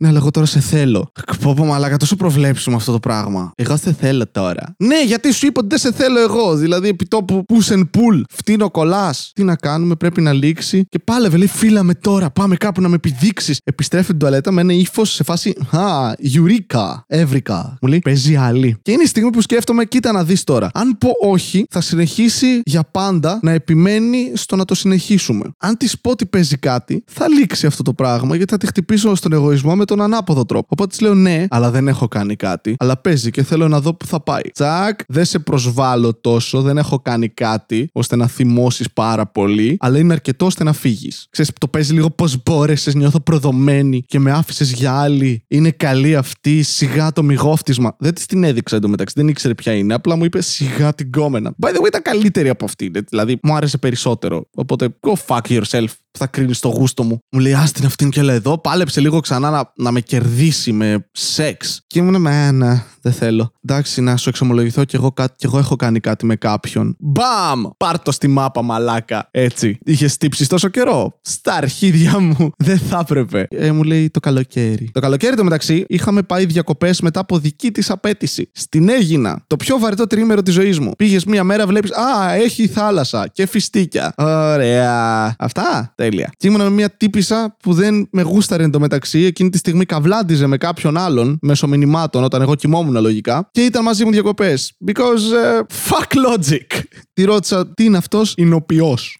ναι, 0.00 0.08
αλλά 0.08 0.18
εγώ 0.18 0.30
τώρα 0.30 0.46
σε 0.46 0.60
θέλω. 0.60 1.12
Πω 1.40 1.54
πω 1.54 1.64
μαλάκα, 1.64 1.96
τόσο 1.96 2.16
προβλέψουμε 2.16 2.76
αυτό 2.76 2.92
το 2.92 2.98
πράγμα. 3.00 3.52
Εγώ 3.56 3.76
σε 3.76 3.92
θέλω 3.92 4.30
τώρα. 4.30 4.74
Ναι, 4.78 5.04
γιατί 5.04 5.32
σου 5.32 5.46
είπα 5.46 5.60
ότι 5.60 5.68
δεν 5.68 5.78
σε 5.78 5.92
θέλω 5.92 6.20
εγώ. 6.20 6.56
Δηλαδή, 6.56 6.88
επί 6.88 7.06
τόπου 7.06 7.44
push 7.48 7.72
and 7.72 7.80
pull. 7.82 8.22
Φτύνω 8.30 8.70
κολλάς. 8.70 9.30
Τι 9.34 9.44
να 9.44 9.56
κάνουμε, 9.56 9.94
πρέπει 9.94 10.20
να 10.20 10.32
λήξει. 10.32 10.84
Και 10.88 10.98
πάλευε, 10.98 11.36
λέει, 11.36 11.46
φύλαμε 11.46 11.94
τώρα. 11.94 12.30
Πάμε 12.30 12.56
κάπου 12.56 12.80
να 12.80 12.88
με 12.88 12.94
επιδείξεις. 12.94 13.58
Επιστρέφει 13.64 14.06
την 14.06 14.18
τουαλέτα 14.18 14.50
με 14.50 14.60
ένα 14.60 14.72
ύφος 14.72 15.12
σε 15.12 15.24
φάση. 15.24 15.54
Α, 15.70 16.12
Γιουρίκα, 16.18 17.04
Εύρικα. 17.06 17.78
Μου 17.80 17.88
λέει, 17.88 17.98
παίζει 17.98 18.36
άλλη. 18.36 18.76
Και 18.82 18.92
είναι 18.92 19.02
η 19.02 19.06
στιγμή 19.06 19.30
που 19.30 19.40
σκέφτομαι, 19.40 19.84
κοίτα 19.84 20.12
να 20.12 20.24
δεις 20.24 20.44
τώρα. 20.44 20.70
Αν 20.74 20.98
πω 20.98 21.08
όχι, 21.20 21.64
θα 21.70 21.80
συνεχίσει 21.80 22.53
για 22.64 22.84
πάντα 22.90 23.38
να 23.42 23.50
επιμένει 23.50 24.32
στο 24.34 24.56
να 24.56 24.64
το 24.64 24.74
συνεχίσουμε. 24.74 25.44
Αν 25.58 25.76
της 25.76 26.00
πω 26.00 26.10
ότι 26.10 26.26
παίζει 26.26 26.56
κάτι, 26.56 27.04
θα 27.06 27.28
λήξει 27.28 27.66
αυτό 27.66 27.82
το 27.82 27.92
πράγμα 27.92 28.36
γιατί 28.36 28.52
θα 28.52 28.58
τη 28.58 28.66
χτυπήσω 28.66 29.14
στον 29.14 29.32
εγωισμό 29.32 29.76
με 29.76 29.84
τον 29.84 30.00
ανάποδο 30.00 30.44
τρόπο. 30.44 30.66
Οπότε 30.68 30.90
της 30.90 31.00
λέω 31.00 31.14
ναι, 31.14 31.44
αλλά 31.50 31.70
δεν 31.70 31.88
έχω 31.88 32.08
κάνει 32.08 32.36
κάτι. 32.36 32.74
Αλλά 32.78 32.96
παίζει 32.96 33.30
και 33.30 33.42
θέλω 33.42 33.68
να 33.68 33.80
δω 33.80 33.94
που 33.94 34.06
θα 34.06 34.22
πάει. 34.22 34.42
Τσακ, 34.52 35.00
δεν 35.08 35.24
σε 35.24 35.38
προσβάλλω 35.38 36.14
τόσο, 36.14 36.62
δεν 36.62 36.78
έχω 36.78 36.98
κάνει 36.98 37.28
κάτι 37.28 37.88
ώστε 37.92 38.16
να 38.16 38.26
θυμώσεις 38.26 38.92
πάρα 38.92 39.26
πολύ, 39.26 39.76
αλλά 39.80 39.98
είναι 39.98 40.12
αρκετό 40.12 40.46
ώστε 40.46 40.64
να 40.64 40.72
φύγεις. 40.72 41.26
Ξέρεις, 41.30 41.52
το 41.60 41.68
παίζει 41.68 41.92
λίγο 41.92 42.10
πώς 42.10 42.42
μπόρεσες, 42.42 42.94
νιώθω 42.94 43.20
προδομένη 43.20 44.02
και 44.06 44.18
με 44.18 44.30
άφησες 44.30 44.72
για 44.72 44.92
άλλη. 44.92 45.44
Είναι 45.48 45.70
καλή 45.70 46.16
αυτή, 46.16 46.62
σιγά 46.62 47.12
το 47.12 47.22
μυγόφτισμα. 47.22 47.96
Δεν 47.98 48.14
της 48.14 48.26
την 48.26 48.44
έδειξα 48.44 48.76
εντωμεταξύ, 48.76 49.14
δεν 49.16 49.28
ήξερε 49.28 49.54
ποια 49.54 49.72
είναι. 49.72 49.94
Απλά 49.94 50.16
μου 50.16 50.24
είπε 50.24 50.40
σιγά 50.40 50.94
την 50.94 51.10
κόμενα. 51.12 51.54
By 51.62 51.68
the 51.68 51.82
way, 51.82 51.86
ήταν 51.86 52.02
καλύτερη 52.02 52.43
από 52.48 52.64
αυτή. 52.64 52.90
Δηλαδή, 53.08 53.38
μου 53.42 53.54
άρεσε 53.54 53.78
περισσότερο. 53.78 54.48
Οπότε, 54.54 54.96
go 55.00 55.12
fuck 55.26 55.60
yourself. 55.60 55.86
Θα 56.18 56.26
κρίνεις 56.26 56.58
το 56.58 56.68
γούστο 56.68 57.02
μου. 57.02 57.18
Μου 57.32 57.40
λέει, 57.40 57.54
Άστιν 57.54 57.86
αυτήν 57.86 58.10
και 58.10 58.22
λέει 58.22 58.36
εδώ. 58.36 58.58
Πάλεψε 58.58 59.00
λίγο 59.00 59.20
ξανά 59.20 59.50
να, 59.50 59.72
να 59.76 59.90
με 59.90 60.00
κερδίσει 60.00 60.72
με 60.72 61.08
σεξ. 61.12 61.82
Και 61.86 61.98
ήμουν 61.98 62.20
με, 62.20 62.50
ναι, 62.50 62.84
δεν 63.00 63.12
θέλω. 63.12 63.52
Εντάξει, 63.68 64.00
να 64.00 64.16
σου 64.16 64.28
εξομολογηθώ 64.28 64.84
κι 64.84 64.96
εγώ, 64.96 65.12
κάτι, 65.12 65.34
κι 65.36 65.46
εγώ 65.46 65.58
έχω 65.58 65.76
κάνει 65.76 66.00
κάτι 66.00 66.26
με 66.26 66.36
κάποιον. 66.36 66.96
Μπαμ! 66.98 67.62
Πάρ 67.76 67.98
το 67.98 68.12
στη 68.12 68.28
μάπα, 68.28 68.62
μαλάκα. 68.62 69.28
Έτσι. 69.30 69.78
Είχες 69.84 70.16
τύψεις 70.16 70.48
τόσο 70.48 70.68
καιρό. 70.68 71.18
Στα 71.20 71.54
αρχίδια 71.54 72.20
μου. 72.20 72.50
Δεν 72.66 72.78
θα 72.78 72.98
έπρεπε. 73.02 73.46
Ε, 73.50 73.72
μου 73.72 73.82
λέει 73.82 74.10
το 74.10 74.20
καλοκαίρι. 74.20 74.90
Το 74.92 75.00
καλοκαίρι 75.00 75.36
το 75.36 75.44
μεταξύ 75.44 75.84
είχαμε 75.88 76.22
πάει 76.22 76.46
διακοπές 76.46 77.00
μετά 77.00 77.20
από 77.20 77.38
δική 77.38 77.70
της 77.70 77.90
απέτηση. 77.90 78.50
Στην 78.52 78.88
Έγινα. 78.88 79.44
Το 79.46 79.56
πιο 79.56 79.78
βαρετό 79.78 80.06
τρίμερο 80.06 80.42
της 80.42 80.54
ζωής 80.54 80.78
μου. 80.78 80.90
Πήγες 80.96 81.24
μία 81.24 81.44
μέρα, 81.44 81.66
βλέπεις. 81.66 81.90
Α, 81.92 82.33
έχει 82.34 82.66
θάλασσα 82.66 83.28
και 83.32 83.46
φιστίκια. 83.46 84.12
Ωραία. 84.16 85.34
Αυτά. 85.38 85.92
Τέλεια. 85.94 86.32
Και 86.36 86.46
ήμουν 86.46 86.60
με 86.60 86.70
μια 86.70 86.90
τύπησα 86.90 87.56
που 87.62 87.72
δεν 87.72 88.08
με 88.10 88.22
γούσταρε 88.22 88.64
εντωμεταξύ. 88.64 89.24
Εκείνη 89.24 89.50
τη 89.50 89.58
στιγμή 89.58 89.84
καβλάντιζε 89.84 90.46
με 90.46 90.56
κάποιον 90.56 90.96
άλλον 90.96 91.38
μέσω 91.42 91.66
μηνυμάτων 91.66 92.24
όταν 92.24 92.42
εγώ 92.42 92.54
κοιμόμουν 92.54 93.00
λογικά. 93.00 93.48
Και 93.50 93.64
ήταν 93.64 93.82
μαζί 93.82 94.04
μου 94.04 94.10
διακοπές. 94.10 94.72
Because 94.86 94.92
uh, 94.92 95.90
fuck 95.90 96.32
logic. 96.32 96.82
Τη 97.14 97.24
ρώτησα 97.24 97.72
τι 97.74 97.84
είναι 97.84 97.96
αυτός, 97.96 98.34
είναι 98.36 98.54
ο 98.54 98.64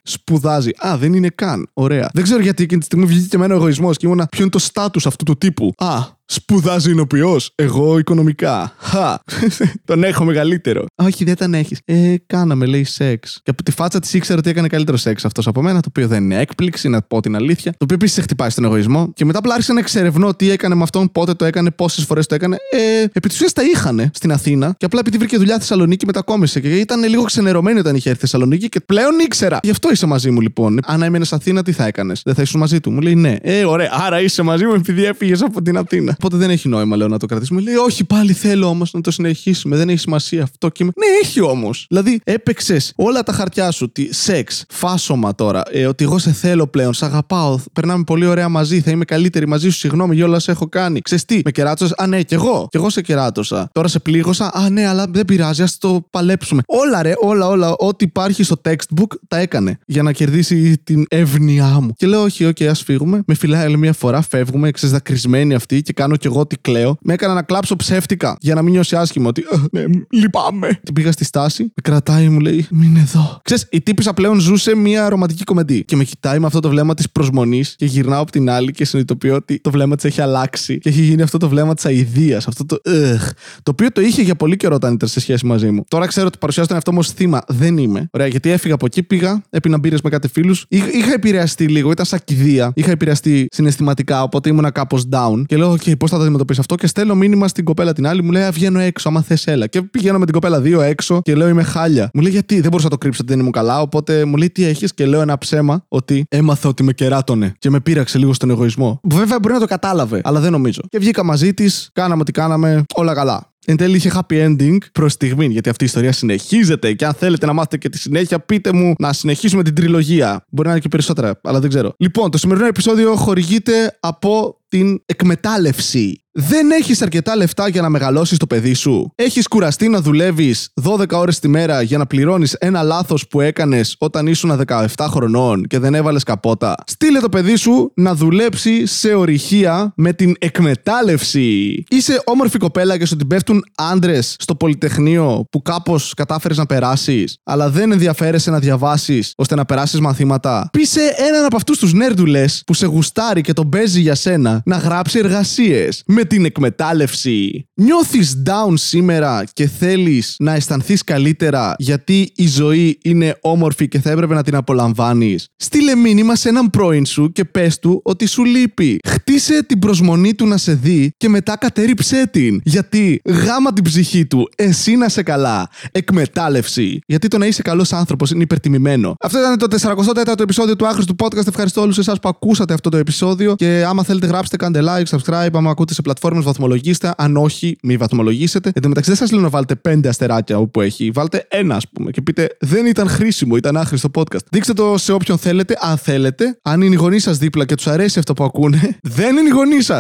Σπουδάζει. 0.03 0.71
Α, 0.87 0.97
δεν 0.99 1.15
είναι 1.15 1.29
καν. 1.29 1.69
Ωραία. 1.73 2.11
Δεν 2.13 2.23
ξέρω 2.23 2.43
γιατί 2.43 2.63
εκείνη 2.63 2.81
τη 2.81 2.87
στιγμή 2.87 3.07
βγήκε 3.07 3.27
και 3.27 3.37
εμένα 3.37 3.55
ο 3.55 3.57
εγωισμός 3.57 3.97
και 3.97 4.07
ήμουνα 4.07 4.27
ποιο 4.27 4.41
είναι 4.41 4.51
το 4.51 4.59
στάτους 4.59 5.07
αυτού 5.07 5.25
του 5.25 5.39
τύπου; 5.39 5.73
Α, 5.77 6.23
Σπουδάζει 6.27 6.91
ηνοποιό. 6.91 7.41
Εγώ 7.55 7.99
οικονομικά. 7.99 8.75
Χα. 8.79 9.19
τον 9.85 10.05
έχω 10.05 10.25
μεγαλύτερο. 10.25 10.85
Όχι, 10.95 11.25
δεν 11.25 11.37
τον 11.37 11.55
έχεις. 11.55 11.81
Ε, 11.85 12.15
κάναμε, 12.27 12.67
λέει 12.67 12.85
σεξ. 12.85 13.41
Και 13.43 13.51
από 13.51 13.63
τη 13.63 13.71
φάτσα 13.71 13.99
της 14.01 14.15
ήξερα 14.15 14.39
ότι 14.39 14.51
έκανε 14.51 14.69
καλύτερο 14.69 14.97
σεξ 14.97 15.25
αυτός 15.25 15.47
από 15.47 15.63
μένα, 15.63 15.81
το 15.81 15.89
οποίο 15.89 16.09
δεν 16.09 16.25
είναι 16.25 16.39
έκπληξη, 16.39 16.89
να 16.89 17.03
πω 17.03 17.21
την 17.21 17.37
αλήθεια. 17.37 17.71
Το 17.71 17.79
οποίο 17.81 17.97
επίσης 17.97 18.15
σε 18.15 18.23
χτυπάει 18.23 18.51
στον 18.51 18.65
εγωισμό. 18.65 19.13
Και 19.15 19.25
μετά 19.25 19.39
απλά 19.39 19.53
άρχισα 19.53 19.73
να 19.73 19.81
εξερευνώ 19.81 20.35
τι 20.35 20.51
έκανε 20.51 20.75
με 20.75 20.83
αυτόν, 20.83 21.13
πότε 21.13 21.35
το 21.35 21.45
έκανε, 21.45 21.71
πόσες 21.71 22.05
φορές 22.05 22.27
το 22.27 22.35
έκανε. 22.35 22.57
Ε, 22.71 23.03
επί 23.03 23.29
της 23.29 23.37
ουσίας 23.37 23.53
τα 23.53 23.63
είχαν 23.63 24.11
στην 24.15 24.33
Αθήνα. 24.33 24.75
Και 24.79 24.85
απλά 24.85 25.01
επειδή 25.01 25.17
βρήκε 25.17 25.37
δουλειά 25.37 25.55
στη 25.55 25.63
Θεσσαλονίκη 25.63 26.07
μετακόμισε. 26.07 26.61
Και 26.61 26.79
ήταν 26.79 27.05
λίγο 27.09 27.23
ξενερωμένη 27.23 27.83
όταν 27.85 27.97
είχε 27.97 28.09
έρθει 28.09 28.21
Θεσσαλονίκη 28.21 28.69
και 28.69 28.81
πλέον 28.81 29.19
ήξερα. 29.19 29.59
Γι' 29.63 29.71
αυτό 29.71 29.91
είσαι 29.91 30.07
μαζί 30.07 30.31
μου 30.31 30.41
λοιπόν. 30.41 30.79
Αν 30.87 31.03
έμενες 31.03 31.33
Αθήνα, 31.33 31.63
τι 31.63 31.73
θα 31.73 31.87
έκανες; 31.87 32.23
Δεν 32.25 32.35
θα 32.35 32.43
ήσουν 32.43 32.61
μαζί 32.61 32.81
του; 32.81 32.91
Μου 32.91 33.01
λέει 33.01 33.15
ναι. 33.15 33.37
Ε, 33.43 33.65
ωραία. 33.65 33.91
Άρα 34.07 34.21
είσαι 34.21 34.43
μαζί 34.43 34.65
μου 34.65 34.75
επειδή 34.75 35.05
έφυγες 35.05 35.43
από 35.43 35.63
την 35.63 35.77
Αθήνα. 35.77 36.13
Οπότε 36.13 36.37
δεν 36.37 36.51
έχει 36.51 36.69
νόημα, 36.69 36.97
λέω, 36.97 37.09
να 37.09 37.19
το 37.19 37.27
κρατήσουμε. 37.27 37.61
Λέει, 37.61 37.75
Όχι, 37.75 38.05
πάλι 38.05 38.33
θέλω 38.33 38.67
όμως 38.67 38.93
να 38.93 39.01
το 39.01 39.11
συνεχίσουμε. 39.11 39.77
Δεν 39.77 39.89
έχει 39.89 39.99
σημασία 39.99 40.43
αυτό. 40.43 40.69
Και 40.69 40.83
είμαι, 40.83 40.93
Ναι, 40.97 41.07
έχει 41.23 41.41
όμως. 41.41 41.87
Δηλαδή, 41.89 42.21
έπαιξες 42.25 42.93
όλα 42.97 43.23
τα 43.23 43.33
χαρτιά 43.33 43.71
σου. 43.71 43.93
Τι, 43.93 44.15
σεξ, 44.15 44.65
φάσομα 44.69 45.35
τώρα. 45.35 45.63
Ε, 45.71 45.87
ότι 45.87 46.05
εγώ 46.05 46.19
σε 46.19 46.33
θέλω 46.33 46.67
πλέον, 46.67 46.95
σε 46.95 47.05
αγαπάω. 47.05 47.59
Περνάμε 47.73 48.05
πολύ 48.05 48.27
ωραία 48.27 48.49
μαζί. 48.49 48.81
Θα 48.81 48.91
είμαι 48.91 49.05
καλύτερη 49.05 49.49
μαζί 49.49 49.71
σου. 49.71 49.79
Συγγνώμη 49.79 50.15
για 50.15 50.25
όλα 50.25 50.39
σε 50.39 50.51
έχω 50.51 50.69
κάνει. 50.69 51.01
Ξες 51.01 51.24
τι, 51.24 51.41
με 51.45 51.51
κεράτωσε. 51.51 51.95
Α, 51.97 52.07
ναι, 52.07 52.23
κι 52.23 52.35
εγώ. 52.35 52.67
Κι 52.71 52.77
εγώ 52.77 52.91
σε 52.91 53.01
κεράτωσα. 53.01 53.69
Τώρα 53.73 53.89
σε 53.89 53.99
πλήγωσα. 53.99 54.51
Α, 54.55 54.71
ναι, 54.71 54.87
αλλά 54.87 55.07
δεν 55.11 55.25
πειράζει. 55.25 55.63
Ας 55.63 55.69
το 55.79 56.07
παλέψουμε. 56.11 56.63
Όλα, 56.67 57.03
ρε, 57.03 57.13
όλα, 57.21 57.47
όλα. 57.47 57.74
Ό,τι 57.79 58.05
υπάρχει 58.05 58.43
στο 58.43 58.61
textbook 58.65 59.17
τα 59.29 59.39
έκανε. 59.39 59.79
Για 59.87 60.03
να 60.03 60.13
κερδίσει 60.13 60.79
την 60.85 61.05
εύνοιά 61.09 61.81
μου. 61.81 61.93
Και 61.97 62.07
λέω, 62.07 62.23
Όχι, 62.23 62.47
οκ, 62.47 62.63
ας 62.63 62.83
φύγουμε. 62.83 63.23
Με 63.27 63.35
φιλάει 63.35 63.65
άλλη 63.65 63.77
μια 63.77 63.93
φορά, 63.93 64.23
φεύγουμε, 64.23 64.71
ξες, 64.71 64.95
δακρυσμένη 64.95 65.55
αυτή 65.55 65.83
και 65.83 65.93
κάνω 65.93 66.17
κι 66.17 66.27
εγώ 66.27 66.41
ότι 66.41 66.57
κλαίω. 66.61 66.97
Με 67.03 67.13
έκανα 67.13 67.35
να 67.35 67.43
κλάψω 67.43 67.77
ψεύτικα 67.77 68.37
για 68.41 68.55
να 68.55 68.63
μην 68.63 68.73
νιώσει 68.73 68.97
άσχημα. 68.97 69.29
Ότι 69.29 69.45
«Ε, 69.51 69.57
ναι, 69.71 69.85
λυπάμαι. 70.11 70.81
Την 70.83 70.95
πήγα 70.95 71.13
στη 71.13 71.25
στάση, 71.25 71.63
με 71.63 71.83
κρατάει, 71.83 72.29
μου 72.29 72.41
λέει, 72.41 72.67
Μην 72.71 72.97
εδώ. 72.97 73.41
Ξέρεις, 73.45 73.67
η 73.71 73.81
τύπισσα 73.81 74.15
πλέον 74.15 74.39
ζούσε 74.39 74.77
μια 74.77 75.09
ρομαντική 75.09 75.45
κομεντί. 75.45 75.85
Και 75.85 75.97
με 75.97 76.05
κοιτάει 76.05 76.39
με 76.39 76.47
αυτό 76.47 76.61
το 76.61 76.69
βλέμμα 76.69 76.95
της 76.95 77.11
προσμονής 77.11 77.75
και 77.77 77.85
γυρνάω 77.85 78.21
από 78.23 78.31
την 78.31 78.51
άλλη 78.51 78.71
και 78.71 78.85
συνειδητοποιώ 78.85 79.35
ότι 79.35 79.61
το 79.61 79.71
βλέμμα 79.71 79.95
της 79.97 80.05
έχει 80.05 80.21
αλλάξει. 80.21 80.79
Και 80.79 80.89
έχει 80.89 81.01
γίνει 81.03 81.23
αυτό 81.23 81.39
το 81.39 81.49
βλέμμα 81.49 81.75
της 81.75 81.85
αηδίας. 81.85 82.47
Αυτό 82.47 82.67
το 82.67 82.79
«Εχ», 82.85 83.33
Το 83.63 83.71
οποίο 83.71 83.93
το 83.93 84.01
είχε 84.01 84.23
για 84.23 84.35
πολύ 84.35 84.57
καιρό 84.57 84.75
όταν 84.75 84.93
ήταν 84.93 85.09
σε 85.09 85.21
σχέση 85.21 85.47
μαζί 85.47 85.71
μου. 85.71 85.85
Τώρα 85.89 86.07
ξέρω 86.07 86.27
ότι 86.27 86.39
παρουσιάζω 86.39 86.69
τον 86.69 86.77
εαυτό 86.77 86.93
μου 86.93 86.99
ως 87.01 87.11
θύμα. 87.11 87.43
Δεν 87.65 87.79
είμαι. 87.79 88.09
Ωραία, 88.13 88.27
γιατί 88.27 88.51
έφυγα 88.51 88.75
από 88.75 88.87
εκεί, 88.87 89.03
πήγα, 89.03 89.43
έπεινα 89.51 89.79
μπύρες 89.79 90.01
με 90.01 90.11
κάτι 90.11 90.29
φίλους. 90.29 90.65
Είχα, 90.69 90.87
είχα 90.93 91.13
επηρεαστεί 91.13 91.67
λίγο, 91.67 91.91
ήταν 91.91 92.05
σαν 92.05 92.19
κηδεία. 92.25 92.73
Είχα 92.75 92.91
επηρεαστεί 92.91 93.47
συναισθηματικά, 93.51 94.23
οπότε 94.23 94.49
ήμουνα 94.49 94.71
κάπως 94.71 95.09
down. 95.11 95.43
Και 95.47 95.57
λέω, 95.57 95.73
OK, 95.73 95.99
πώς 95.99 96.11
θα 96.11 96.17
το 96.17 96.23
αντιμετωπίσεις 96.23 96.61
αυτό; 96.61 96.75
Και 96.75 96.87
στέλνω 96.87 97.15
μήνυμα 97.15 97.49
στην 97.49 97.65
κοπέλα 97.65 97.93
την 97.93 98.07
άλλη, 98.07 98.23
μου 98.23 98.31
λέει, 98.31 98.43
«Α, 98.43 98.51
Βγαίνω 98.51 98.79
έξω, 98.79 99.09
άμα 99.09 99.23
θες, 99.23 99.47
έλα. 99.47 99.67
Και 99.67 99.83
πηγαίνω 99.83 100.19
με 100.19 100.25
την 100.25 100.35
κοπέλα 100.35 100.61
δύο 100.61 100.81
έξω 100.81 101.21
και 101.23 101.35
λέω, 101.35 101.49
Είμαι 101.49 101.63
χάλια. 101.63 102.11
Μου 102.15 102.21
λέει, 102.23 102.33
Γιατί 102.33 102.55
δεν 102.55 102.71
μπορούσα 102.71 102.85
να 102.85 102.91
το 102.91 102.99
κρύψω 102.99 103.19
ότι 103.23 103.31
δεν 103.31 103.41
ήμουν 103.41 103.53
καλά. 103.53 103.81
Οπότε 103.81 104.25
μου 104.25 104.37
λέει, 104.37 104.51
Τι 104.51 104.65
έχεις; 104.65 104.95
Και 104.95 105.07
λέω 105.07 105.21
ένα 105.21 105.39
ψέμα 105.39 105.85
ότι 105.89 106.25
έμαθα 106.29 106.69
ότι 106.69 106.83
με 106.83 106.93
κεράτωνε 106.93 107.55
και 107.59 107.71
με 107.71 107.81
πείραξε 107.81 108.19
λίγο 108.19 108.33
στον 108.33 108.51
εγωισμό. 108.51 109.01
Βέβαια 109.03 109.39
μπορεί 109.41 109.55
να 109.55 109.61
το 109.61 109.67
κατάλαβε, 109.67 110.21
αλλά 110.25 110.41
δεν 110.41 110.53
νομίζω. 110.53 110.81
Και 110.89 110.99
βγήκα 110.99 111.25
μαζί 111.25 111.55
της, 111.55 111.91
κάναμε 111.93 112.21
ό,τι 112.21 112.33
κάναμε, 112.33 112.85
όλα 112.95 113.15
καλά. 113.15 113.54
Εν 113.67 113.77
τέλει 113.77 113.97
είχε 113.97 114.11
happy 114.15 114.47
ending 114.47 114.79
προς 114.93 115.13
στιγμή, 115.13 115.47
γιατί 115.47 115.69
αυτή 115.69 115.83
η 115.85 115.87
ιστορία 115.87 116.13
συνεχίζεται. 116.13 116.93
Και 116.93 117.07
αν 117.07 117.15
θέλετε 117.15 117.47
να 117.47 117.53
μάθετε 117.53 117.77
και 117.77 117.89
τη 117.89 117.99
συνέχεια, 117.99 118.41
πείτε 118.41 118.73
μου 118.73 118.95
να 118.99 119.13
συνεχίσουμε 119.13 119.63
την 119.63 119.75
τριλογία. 119.75 120.45
Μπορεί 120.51 120.67
να 120.67 120.75
είναι 120.75 120.83
και 120.83 120.89
περισσότερα, 120.89 121.41
αλλά 121.43 121.61
δεν 121.61 121.69
ξέρω. 121.69 121.95
Λοιπόν, 121.99 122.31
το 122.31 122.39
σημερινό 122.39 122.67
επεισόδιο 122.67 123.17
χορηγείται 123.17 123.97
από 124.01 124.61
την 124.69 125.03
εκμετάλλευση. 125.07 126.24
Δεν 126.37 126.71
έχεις 126.71 127.03
αρκετά 127.03 127.37
λεφτά 127.37 127.69
για 127.69 127.83
να 127.83 127.89
μεγαλώσεις 127.89 128.39
το 128.39 128.47
παιδί 128.47 128.75
σου. 128.75 129.13
Έχεις 129.15 129.49
κουραστεί 129.49 129.89
να 129.89 130.01
δουλεύεις 130.01 130.69
12 130.83 131.11
ώρες 131.13 131.39
τη 131.39 131.49
μέρα 131.49 131.83
για 131.83 131.99
να 131.99 132.07
πληρώνεις 132.07 132.53
ένα 132.53 132.83
λάθος 132.83 133.27
που 133.29 133.41
έκανες 133.41 133.97
όταν 133.99 134.27
ήσουν 134.27 134.61
17 134.67 134.87
χρονών 134.99 135.67
και 135.67 135.79
δεν 135.79 135.95
έβαλες 135.95 136.23
καπότα. 136.23 136.75
Στείλε 136.87 137.21
το 137.21 137.29
παιδί 137.29 137.57
σου 137.57 137.93
να 137.95 138.15
δουλέψει 138.15 138.87
σε 138.87 139.15
ορυχεία 139.15 139.93
με 139.97 140.13
την 140.13 140.35
εκμετάλλευση. 140.39 141.85
Είσαι 141.89 142.23
όμορφη 142.25 142.59
κοπέλα 142.59 142.99
και 142.99 143.07
σου 143.07 143.17
την 143.17 143.27
πέφτουν 143.27 143.65
άντρες 143.75 144.37
στο 144.39 144.55
πολυτεχνείο 144.55 145.47
που 145.51 145.63
κάπως 145.63 146.15
κατάφερες 146.15 146.57
να 146.57 146.67
περάσεις, 146.67 147.39
αλλά 147.45 147.71
δεν 147.71 147.93
ενδιαφέρεσαι 147.93 148.51
να 148.51 148.59
διαβάσεις 148.59 149.33
ώστε 149.37 149.55
να 149.55 149.65
περάσεις 149.65 150.01
μαθήματα. 150.01 150.69
Πείσε 150.73 151.15
έναν 151.29 151.45
από 151.45 151.57
αυτούς 151.57 151.79
τους 151.79 151.93
νέρντουλε 151.93 152.45
που 152.67 152.75
σε 152.75 152.87
γουστάρει 152.87 153.41
και 153.41 153.53
τον 153.53 153.69
παίζει 153.69 154.01
για 154.01 154.15
σένα 154.15 154.63
να 154.65 154.77
γράψει 154.77 155.19
εργασίες 155.19 156.03
με 156.07 156.24
την 156.25 156.45
εκμετάλλευση. 156.45 157.69
Νιώθεις 157.75 158.43
down 158.47 158.73
σήμερα 158.75 159.45
και 159.53 159.67
θέλεις 159.67 160.35
να 160.39 160.55
αισθανθείς 160.55 161.05
καλύτερα 161.05 161.75
γιατί 161.79 162.33
η 162.37 162.49
ζωή 162.49 162.99
είναι 163.03 163.39
όμορφη 163.41 163.89
και 163.89 164.01
θα 164.01 164.11
έπρεπε 164.11 164.35
να 164.35 164.43
την 164.43 164.55
απολαμβάνεις. 164.55 165.47
Στείλε 165.57 165.95
μήνυμα 165.95 166.37
σε 166.37 166.49
έναν 166.49 166.71
πρώην 166.71 167.07
σου 167.07 167.33
και 167.33 167.45
πες 167.45 167.79
του 167.79 168.01
ότι 168.05 168.27
σου 168.27 168.45
λείπει. 168.45 168.99
Χτίσε 169.09 169.63
την 169.63 169.79
προσμονή 169.79 170.35
του 170.35 170.47
να 170.47 170.57
σε 170.57 170.75
δει 170.75 171.11
και 171.17 171.29
μετά 171.29 171.57
κατέριψέ 171.57 172.27
την. 172.31 172.61
Γιατί 172.65 173.21
γάμα 173.25 173.73
την 173.73 173.85
ψυχή 173.85 174.27
του, 174.27 174.49
εσύ 174.57 174.97
να 174.97 175.09
σε 175.09 175.23
καλά. 175.23 175.69
Εκμετάλλευση. 175.93 176.99
Γιατί 177.07 177.29
το 177.29 177.39
να 177.39 177.47
είσαι 177.47 177.63
καλός 177.63 177.93
άνθρωπος 177.93 178.31
είναι 178.31 178.43
υπερτιμημένο. 178.43 179.15
Αυτό 179.21 179.39
ήταν 179.39 179.59
το 179.59 179.67
44ο 179.81 180.41
επεισόδιο 180.41 180.77
του 180.77 180.87
Άχρηστου 180.87 181.15
Podcast. 181.19 181.47
Ευχαριστώ 181.47 181.81
όλους 181.81 181.99
εσάς 181.99 182.19
που 182.19 182.29
ακούσατε 182.29 182.75
αυτό 182.75 182.89
το 182.89 182.97
επεισόδιο. 182.97 183.55
Και 183.55 183.85
άμα 183.89 184.03
θέλετε, 184.05 184.27
γράψτε, 184.27 184.57
κάντε 184.57 184.81
like, 184.83 185.17
subscribe. 185.17 185.51
Άμα 185.53 185.71
ακούτε 185.71 185.95
σε 185.95 186.03
πλατφόρμε, 186.15 186.41
βαθμολογήστε. 186.41 187.15
Αν 187.17 187.37
όχι, 187.37 187.77
μη 187.83 187.97
βαθμολογήσετε. 187.97 188.71
Εν 188.75 188.83
τω 188.83 188.89
μεταξύ, 188.89 189.13
δεν 189.15 189.27
σα 189.27 189.35
λέω 189.35 189.43
να 189.43 189.49
βάλετε 189.49 189.75
πέντε 189.75 190.09
αστεράκια 190.09 190.59
όπου 190.59 190.81
έχει. 190.81 191.11
Βάλτε 191.11 191.47
ένα, 191.49 191.75
α 191.75 191.81
πούμε. 191.93 192.11
Και 192.11 192.23
πείτε, 192.23 192.57
δεν 192.61 192.87
ήταν 192.87 193.09
χρήσιμο, 193.09 193.57
ήταν 193.57 193.77
άχρηστο 193.77 194.11
podcast. 194.15 194.45
Δείξτε 194.51 194.73
το 194.73 194.99
σε 194.99 195.13
όποιον 195.13 195.39
θέλετε, 195.39 195.77
αν 195.81 195.97
θέλετε. 195.97 196.59
Αν 196.63 196.81
είναι 196.81 196.95
οι 196.95 196.99
γονεί 196.99 197.19
σα 197.19 197.33
δίπλα 197.33 197.65
και 197.65 197.75
του 197.75 197.91
αρέσει 197.91 198.19
αυτό 198.19 198.33
που 198.33 198.45
ακούνε, 198.45 198.99
δεν 199.03 199.37
είναι 199.37 199.49
οι 199.49 199.53
γονεί 199.53 199.81
σα. 199.81 199.99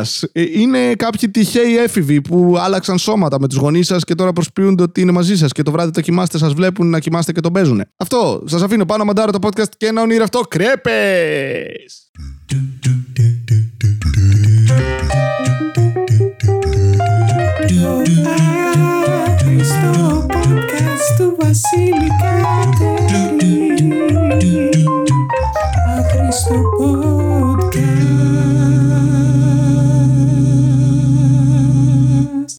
Είναι 0.60 0.94
κάποιοι 0.96 1.30
τυχαίοι 1.30 1.76
έφηβοι 1.76 2.20
που 2.20 2.56
άλλαξαν 2.58 2.98
σώματα 2.98 3.40
με 3.40 3.48
του 3.48 3.56
γονεί 3.56 3.82
σα 3.82 3.96
και 3.96 4.14
τώρα 4.14 4.32
προσποιούνται 4.32 4.82
ότι 4.82 5.00
είναι 5.00 5.12
μαζί 5.12 5.36
σα 5.36 5.46
και 5.46 5.62
το 5.62 5.70
βράδυ 5.70 5.90
το 5.90 6.00
κοιμάστε, 6.00 6.38
σα 6.38 6.48
βλέπουν 6.48 6.90
να 6.90 6.98
κοιμάστε 6.98 7.32
και 7.32 7.40
τον 7.40 7.52
παίζουν. 7.52 7.82
Αυτό. 7.96 8.42
Σα 8.46 8.64
αφήνω 8.64 8.84
πάνω 8.84 9.04
μαντάρο 9.04 9.32
το 9.32 9.38
podcast 9.42 9.68
και 9.76 9.86
ένα 9.86 10.02
ονείρευτο 10.02 10.40
κρέπε! 10.40 10.92
Cristo 19.38 20.28
Podcast, 20.28 21.16
tu. 21.16 21.36
A 25.88 26.02
Cristo 26.12 26.54
Podcast. 26.76 27.13